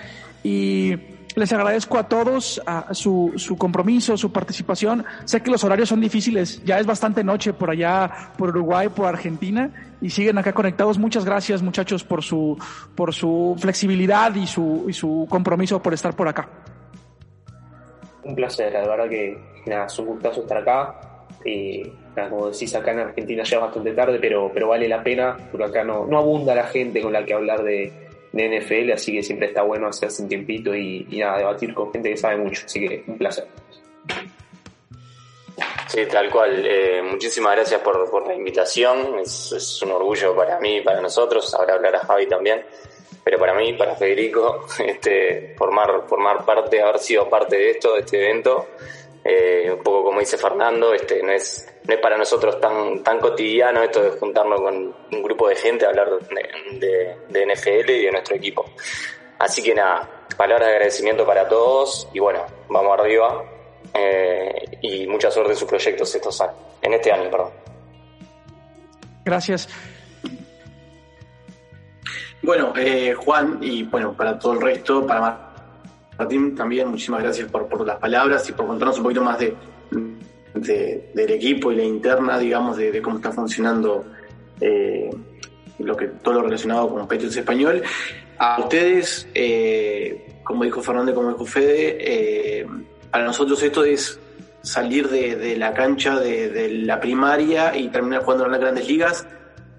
[0.43, 0.95] y
[1.35, 2.61] les agradezco a todos
[2.91, 5.05] su, su compromiso, su participación.
[5.25, 9.05] Sé que los horarios son difíciles, ya es bastante noche por allá, por Uruguay, por
[9.05, 9.71] Argentina,
[10.01, 10.97] y siguen acá conectados.
[10.97, 12.57] Muchas gracias muchachos por su,
[12.95, 16.49] por su flexibilidad y su, y su compromiso por estar por acá.
[18.23, 20.95] Un placer, la verdad que nada, es un gustazo estar acá.
[21.45, 21.83] Y
[22.29, 25.67] como decís, acá en Argentina ya es bastante tarde, pero, pero vale la pena, porque
[25.67, 29.23] acá no, no abunda la gente con la que hablar de, de NFL, así que
[29.23, 32.87] siempre está bueno hacerse un tiempito y, y debatir con gente que sabe mucho, así
[32.87, 33.47] que un placer.
[35.87, 36.63] Sí, tal cual.
[36.65, 39.19] Eh, muchísimas gracias por, por la invitación.
[39.19, 41.51] Es, es, un orgullo para mí, para nosotros.
[41.55, 42.63] Ahora hablar a Javi también.
[43.23, 47.99] Pero para mí, para Federico, este, formar, formar parte, haber sido parte de esto, de
[48.01, 48.67] este evento,
[49.23, 53.19] eh, un poco como dice Fernando, este, no es, no es para nosotros tan, tan
[53.19, 58.05] cotidiano esto de juntarnos con un grupo de gente a hablar de, de, NFL y
[58.05, 58.63] de nuestro equipo.
[59.39, 63.43] Así que nada, palabras de agradecimiento para todos y bueno, vamos arriba
[63.91, 67.49] eh, y mucha suerte en sus proyectos estos años, en este año, perdón.
[69.25, 69.67] Gracias.
[72.43, 75.53] Bueno, eh, Juan, y bueno, para todo el resto, para
[76.19, 79.55] Martín también, muchísimas gracias por, por las palabras y por contarnos un poquito más de,
[80.67, 84.05] de del equipo y la interna, digamos, de, de cómo está funcionando
[84.61, 85.09] eh,
[85.79, 87.83] lo que todo lo relacionado con Patriots Español.
[88.37, 92.67] A ustedes, eh, como dijo Fernando y como dijo Fede, eh,
[93.11, 94.19] para nosotros esto es
[94.61, 98.87] salir de, de la cancha de, de, la primaria y terminar jugando en las grandes
[98.87, 99.25] ligas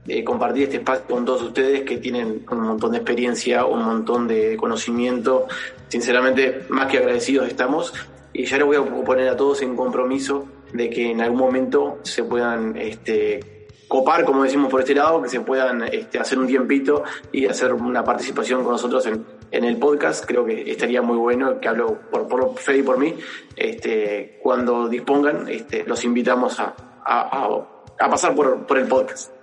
[0.09, 4.27] eh, compartir este espacio con todos ustedes que tienen un montón de experiencia, un montón
[4.27, 5.47] de conocimiento.
[5.89, 7.93] Sinceramente, más que agradecidos estamos.
[8.33, 11.99] Y ya les voy a poner a todos en compromiso de que en algún momento
[12.03, 16.47] se puedan este, copar, como decimos por este lado, que se puedan este, hacer un
[16.47, 17.03] tiempito
[17.33, 21.59] y hacer una participación con nosotros en, en el podcast, creo que estaría muy bueno,
[21.61, 23.17] que hablo por, por Fede y por mí,
[23.57, 26.75] este, cuando dispongan, este, los invitamos a,
[27.05, 29.40] a, pasar por, por el podcast.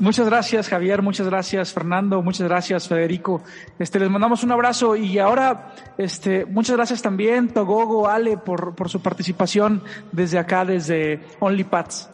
[0.00, 1.02] Muchas gracias, Javier.
[1.02, 2.22] Muchas gracias, Fernando.
[2.22, 3.42] Muchas gracias, Federico.
[3.78, 8.88] Este, les mandamos un abrazo y ahora, este, muchas gracias también, Togogo, Ale, por, por
[8.88, 12.10] su participación desde acá, desde OnlyPads.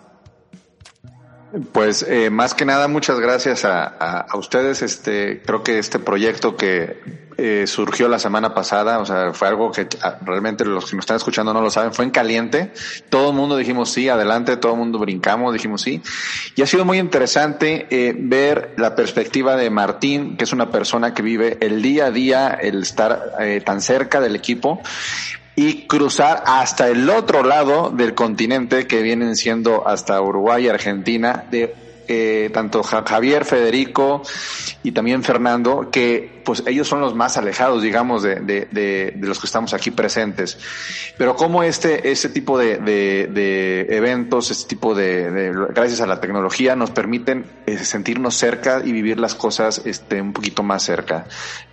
[1.73, 4.83] Pues eh, más que nada, muchas gracias a, a, ustedes.
[4.83, 7.01] Este, creo que este proyecto que
[7.37, 11.05] eh, surgió la semana pasada, o sea, fue algo que ah, realmente los que nos
[11.05, 12.73] están escuchando no lo saben, fue en caliente.
[13.09, 16.03] Todo el mundo dijimos sí, adelante, todo el mundo brincamos, dijimos sí.
[16.57, 21.15] Y ha sido muy interesante eh, ver la perspectiva de Martín, que es una persona
[21.15, 24.81] que vive el día a día, el estar eh, tan cerca del equipo
[25.57, 31.45] y cruzar hasta el otro lado del continente que vienen siendo hasta Uruguay y Argentina
[31.51, 31.75] de
[32.09, 34.23] eh, tanto Javier, Federico
[34.83, 39.41] y también Fernando, que pues ellos son los más alejados, digamos, de, de, de, los
[39.41, 40.59] que estamos aquí presentes.
[41.17, 46.77] Pero como este, este tipo de, de eventos, este tipo de, gracias a la tecnología,
[46.77, 51.27] nos permiten eh, sentirnos cerca y vivir las cosas este, un poquito más cerca.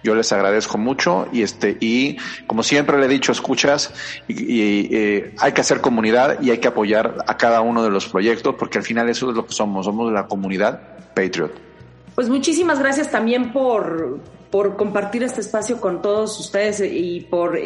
[0.03, 2.17] Yo les agradezco mucho y este, y
[2.47, 3.93] como siempre le he dicho, escuchas
[4.27, 8.07] y, eh, hay que hacer comunidad y hay que apoyar a cada uno de los
[8.07, 10.81] proyectos porque al final eso es lo que somos, somos la comunidad
[11.13, 11.70] Patriot.
[12.15, 14.19] Pues muchísimas gracias también por,
[14.51, 17.57] por compartir este espacio con todos ustedes y por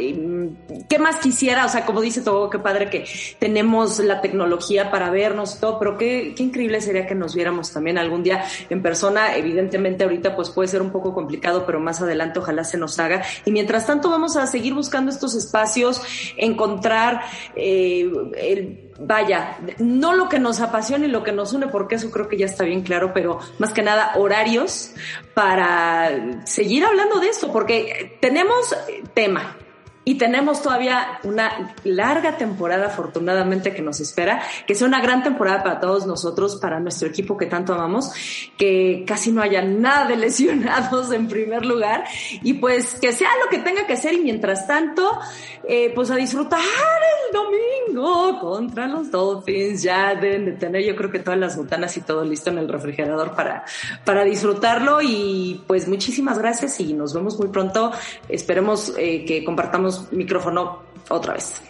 [0.87, 3.05] qué más quisiera, o sea, como dice todo, qué padre que
[3.39, 7.73] tenemos la tecnología para vernos y todo, pero qué, qué increíble sería que nos viéramos
[7.73, 9.35] también algún día en persona.
[9.35, 13.23] Evidentemente ahorita pues puede ser un poco complicado, pero más adelante ojalá se nos haga.
[13.45, 16.03] Y mientras tanto vamos a seguir buscando estos espacios,
[16.37, 17.21] encontrar
[17.55, 22.11] eh, el vaya, no lo que nos apasiona y lo que nos une, porque eso
[22.11, 24.91] creo que ya está bien claro, pero más que nada horarios
[25.33, 28.75] para seguir hablando de esto, porque tenemos
[29.13, 29.57] tema,
[30.05, 35.63] y tenemos todavía una larga temporada, afortunadamente, que nos espera, que sea una gran temporada
[35.63, 38.11] para todos nosotros, para nuestro equipo que tanto amamos,
[38.55, 42.03] que casi no haya nada de lesionados en primer lugar,
[42.43, 45.19] y pues que sea lo que tenga que ser, y mientras tanto,
[45.67, 51.09] eh, pues a disfrutar el domingo contra los Dolphins, ya deben de tener yo creo
[51.09, 53.65] que todas las botanas y todo listo en el refrigerador para,
[54.03, 57.91] para disfrutarlo, y pues muchísimas gracias y nos vemos muy pronto,
[58.29, 61.61] esperemos eh, que compartamos micrófono otra vez.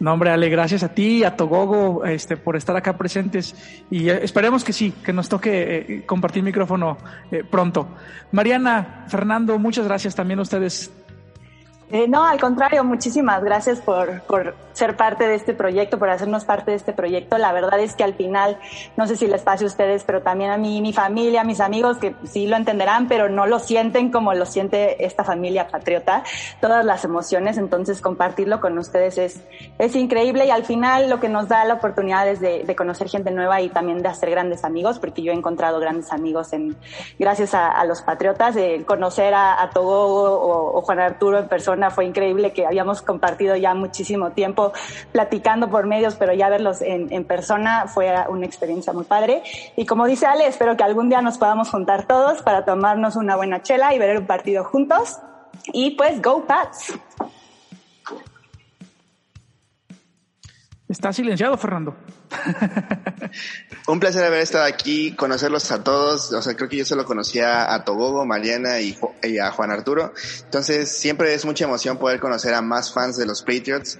[0.00, 3.54] No, hombre, Ale, gracias a ti, a Togogo, este, por estar acá presentes
[3.90, 6.96] y eh, esperemos que sí, que nos toque eh, compartir micrófono
[7.30, 7.88] eh, pronto.
[8.32, 10.90] Mariana, Fernando, muchas gracias también a ustedes
[11.92, 16.44] eh, no, al contrario, muchísimas gracias por, por, ser parte de este proyecto, por hacernos
[16.44, 17.36] parte de este proyecto.
[17.38, 18.58] La verdad es que al final,
[18.96, 21.98] no sé si les pase a ustedes, pero también a mí, mi familia, mis amigos,
[21.98, 26.22] que sí lo entenderán, pero no lo sienten como lo siente esta familia patriota,
[26.60, 27.58] todas las emociones.
[27.58, 29.42] Entonces, compartirlo con ustedes es,
[29.78, 33.08] es increíble y al final lo que nos da la oportunidad es de, de conocer
[33.08, 36.76] gente nueva y también de hacer grandes amigos, porque yo he encontrado grandes amigos en,
[37.18, 42.04] gracias a, los patriotas, de conocer a, a Togo o Juan Arturo en persona fue
[42.04, 44.74] increíble que habíamos compartido ya muchísimo tiempo
[45.12, 49.42] platicando por medios, pero ya verlos en, en persona fue una experiencia muy padre.
[49.76, 53.36] Y como dice Ale, espero que algún día nos podamos juntar todos para tomarnos una
[53.36, 55.18] buena chela y ver un partido juntos.
[55.72, 56.98] Y pues, go Pats.
[60.88, 61.94] Está silenciado, Fernando.
[63.86, 66.32] Un placer haber estado aquí, conocerlos a todos.
[66.32, 68.96] O sea, creo que yo solo conocía a Togogo, Mariana y,
[69.38, 70.12] a Juan Arturo.
[70.44, 73.98] Entonces, siempre es mucha emoción poder conocer a más fans de los Patriots,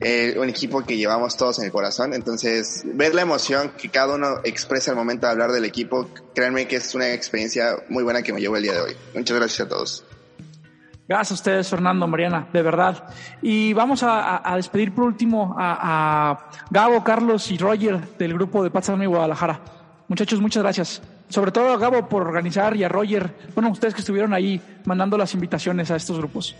[0.00, 2.14] eh, un equipo que llevamos todos en el corazón.
[2.14, 6.66] Entonces, ver la emoción que cada uno expresa al momento de hablar del equipo, créanme
[6.66, 8.96] que es una experiencia muy buena que me llevo el día de hoy.
[9.14, 10.04] Muchas gracias a todos.
[11.10, 13.02] Gracias a ustedes, Fernando, Mariana, de verdad.
[13.42, 19.06] Y vamos a, despedir por último a, Gabo, Carlos y Roger del grupo de Patsami
[19.06, 19.58] Guadalajara.
[20.06, 21.02] Muchachos, muchas gracias.
[21.28, 25.18] Sobre todo a Gabo por organizar y a Roger, bueno, ustedes que estuvieron ahí mandando
[25.18, 26.54] las invitaciones a estos grupos.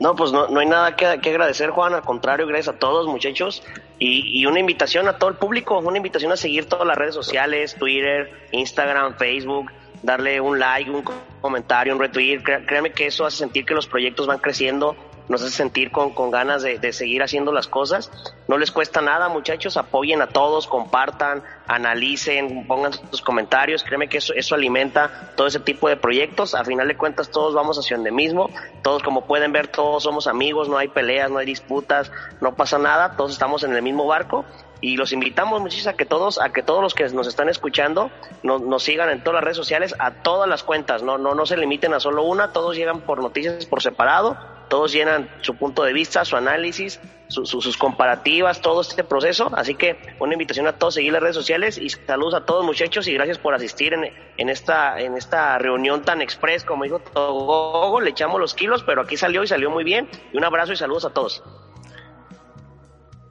[0.00, 1.94] No, pues no, no hay nada que, agradecer, Juan.
[1.94, 3.62] Al contrario, gracias a todos, muchachos.
[4.00, 7.14] Y, y, una invitación a todo el público, una invitación a seguir todas las redes
[7.14, 9.70] sociales, Twitter, Instagram, Facebook,
[10.02, 11.04] darle un like, un
[11.40, 12.42] comentario, un retweet.
[12.42, 14.96] Créanme que eso hace sentir que los proyectos van creciendo,
[15.28, 18.10] nos hace sentir con, con ganas de, de, seguir haciendo las cosas.
[18.48, 24.18] No les cuesta nada, muchachos, apoyen a todos, compartan, analicen, pongan sus comentarios, créeme que
[24.18, 27.96] eso, eso alimenta todo ese tipo de proyectos, a final de cuentas todos vamos hacia
[27.96, 28.48] donde mismo,
[28.82, 32.10] todos como pueden ver todos somos amigos, no hay peleas, no hay disputas,
[32.40, 34.46] no pasa nada, todos estamos en el mismo barco
[34.80, 38.10] y los invitamos muchísimo a que todos, a que todos los que nos están escuchando
[38.42, 41.46] nos, nos, sigan en todas las redes sociales, a todas las cuentas, no, no, no
[41.46, 44.36] se limiten a solo una, todos llegan por noticias por separado,
[44.68, 49.98] todos llenan su punto de vista, su análisis, sus comparativas, todo este proceso, así que
[50.18, 53.14] una invitación a todos a seguir las redes sociales y saludos a todos muchachos y
[53.14, 58.10] gracias por asistir en, en esta, en esta reunión tan express, como dijo Togogo, le
[58.10, 61.04] echamos los kilos, pero aquí salió y salió muy bien, y un abrazo y saludos
[61.04, 61.42] a todos.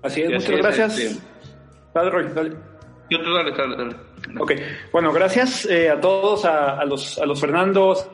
[0.03, 1.19] Así es, muchas gracias.
[1.97, 2.55] Dale, Roy, dale.
[3.09, 3.95] Yo te dale, dale, dale.
[4.39, 4.51] Ok,
[4.91, 8.07] bueno, gracias eh, a todos, a, a, los, a los Fernandos,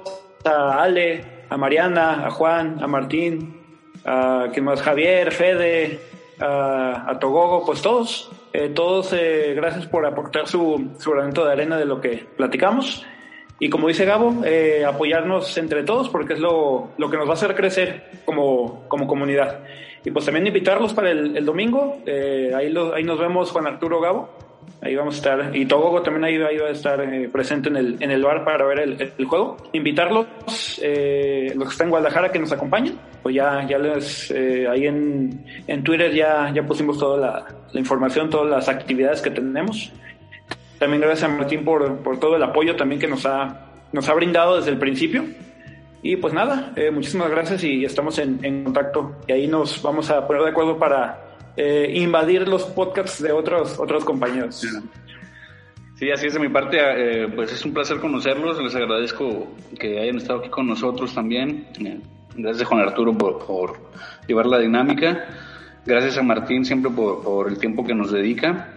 [0.46, 3.62] a Ale, a Mariana, a Juan, a Martín,
[4.06, 4.82] a ¿quién más?
[4.82, 6.00] Javier, Fede,
[6.40, 11.52] a, a Togogo, pues todos, eh, todos eh, gracias por aportar su, su granito de
[11.52, 13.06] arena de lo que platicamos.
[13.64, 17.32] Y como dice Gabo, eh, apoyarnos entre todos porque es lo, lo, que nos va
[17.32, 19.60] a hacer crecer como, como comunidad.
[20.04, 22.00] Y pues también invitarlos para el, domingo.
[22.06, 24.30] Eh, ahí, lo, ahí nos vemos Juan Arturo Gabo.
[24.82, 25.56] Ahí vamos a estar.
[25.56, 28.66] Y Togogo también ahí, va a estar eh, presente en el, en el bar para
[28.66, 29.56] ver el, juego.
[29.72, 33.00] Invitarlos, los que están en Guadalajara, que nos acompañen.
[33.22, 34.30] Pues ya, ya les,
[34.70, 39.94] ahí en, en Twitter ya, ya pusimos toda la información, todas las actividades que tenemos.
[40.80, 44.14] También gracias a Martín por, por todo el apoyo también que nos ha, nos ha
[44.14, 45.24] brindado desde el principio.
[46.02, 49.16] Y pues nada, eh, muchísimas gracias y estamos en, en, contacto.
[49.28, 51.24] Y ahí nos vamos a poner de acuerdo para
[51.56, 54.66] eh, invadir los podcasts de otros, otros compañeros.
[55.96, 56.78] Sí, así es de mi parte.
[56.80, 58.62] Eh, pues es un placer conocerlos.
[58.62, 59.48] Les agradezco
[59.80, 61.68] que hayan estado aquí con nosotros también.
[61.80, 62.02] Eh,
[62.36, 63.78] gracias a Juan Arturo por, por,
[64.28, 65.26] llevar la dinámica.
[65.86, 68.73] Gracias a Martín siempre por, por el tiempo que nos dedica.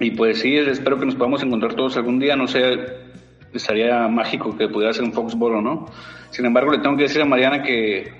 [0.00, 2.34] Y pues sí, espero que nos podamos encontrar todos algún día.
[2.34, 2.88] No sé,
[3.52, 5.86] estaría mágico que pudiera ser un Foxball o no.
[6.30, 8.10] Sin embargo, le tengo que decir a Mariana que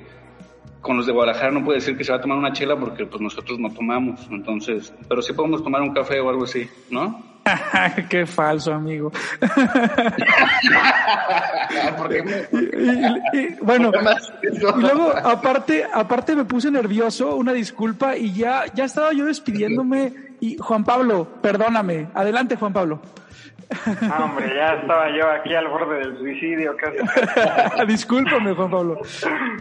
[0.82, 3.06] con los de Guadalajara no puede decir que se va a tomar una chela porque
[3.06, 4.28] pues nosotros no tomamos.
[4.30, 7.22] Entonces, pero sí podemos tomar un café o algo así, ¿no?
[8.10, 9.10] Qué falso, amigo.
[13.32, 13.90] y, y, bueno,
[14.42, 20.29] y luego aparte, aparte me puse nervioso, una disculpa y ya, ya estaba yo despidiéndome
[20.40, 22.08] y Juan Pablo, perdóname.
[22.14, 23.00] Adelante, Juan Pablo.
[23.86, 27.86] Ah, hombre, ya estaba yo aquí al borde del suicidio casi.
[27.86, 29.00] Discúlpame, Juan Pablo.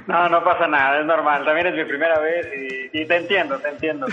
[0.08, 1.46] No, no pasa nada, es normal.
[1.46, 2.48] También es mi primera vez
[2.92, 4.08] y, y te entiendo, te entiendo.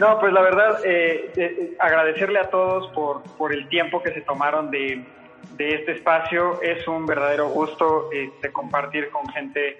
[0.00, 4.22] No, pues la verdad, eh, eh, agradecerle a todos por, por el tiempo que se
[4.22, 5.04] tomaron de,
[5.56, 6.60] de este espacio.
[6.60, 9.76] Es un verdadero gusto este, compartir con gente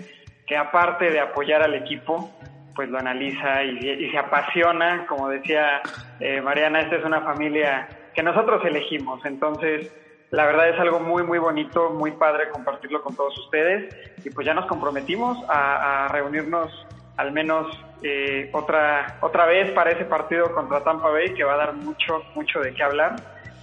[0.46, 2.30] que aparte de apoyar al equipo,
[2.76, 5.06] pues lo analiza y, y se apasiona.
[5.06, 5.80] Como decía
[6.20, 9.24] eh, Mariana, esta es una familia que nosotros elegimos.
[9.24, 9.92] Entonces,
[10.30, 13.94] la verdad es algo muy, muy bonito, muy padre compartirlo con todos ustedes.
[14.24, 16.86] Y pues ya nos comprometimos a, a reunirnos
[17.16, 17.66] al menos
[18.02, 22.22] eh, otra, otra vez para ese partido contra Tampa Bay, que va a dar mucho,
[22.34, 23.16] mucho de qué hablar.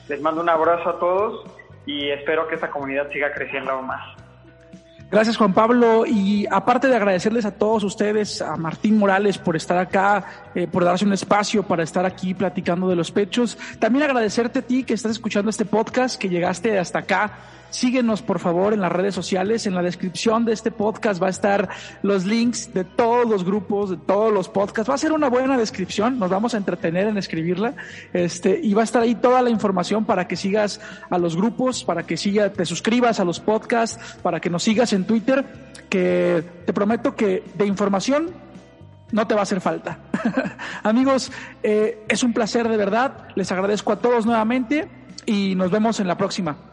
[0.10, 1.45] Les mando un abrazo a todos
[1.85, 4.23] y espero que esta comunidad siga creciendo aún más.
[5.11, 9.77] Gracias Juan Pablo y aparte de agradecerles a todos ustedes, a Martín Morales por estar
[9.77, 10.25] acá,
[10.55, 14.61] eh, por darse un espacio para estar aquí platicando de los pechos, también agradecerte a
[14.63, 17.31] ti que estás escuchando este podcast, que llegaste hasta acá.
[17.74, 21.32] Síguenos por favor en las redes sociales, en la descripción de este podcast va a
[21.32, 21.70] estar
[22.04, 24.88] los links de todos los grupos, de todos los podcasts.
[24.88, 27.74] Va a ser una buena descripción, nos vamos a entretener en escribirla,
[28.14, 31.84] este, y va a estar ahí toda la información para que sigas a los grupos,
[31.84, 35.44] para que siga, te suscribas a los podcasts, para que nos sigas en Twitter,
[35.90, 38.30] que te prometo que de información
[39.12, 39.98] no te va a hacer falta.
[40.84, 41.32] Amigos,
[41.64, 43.30] eh, es un placer de verdad.
[43.34, 44.88] Les agradezco a todos nuevamente
[45.26, 46.73] y nos vemos en la próxima.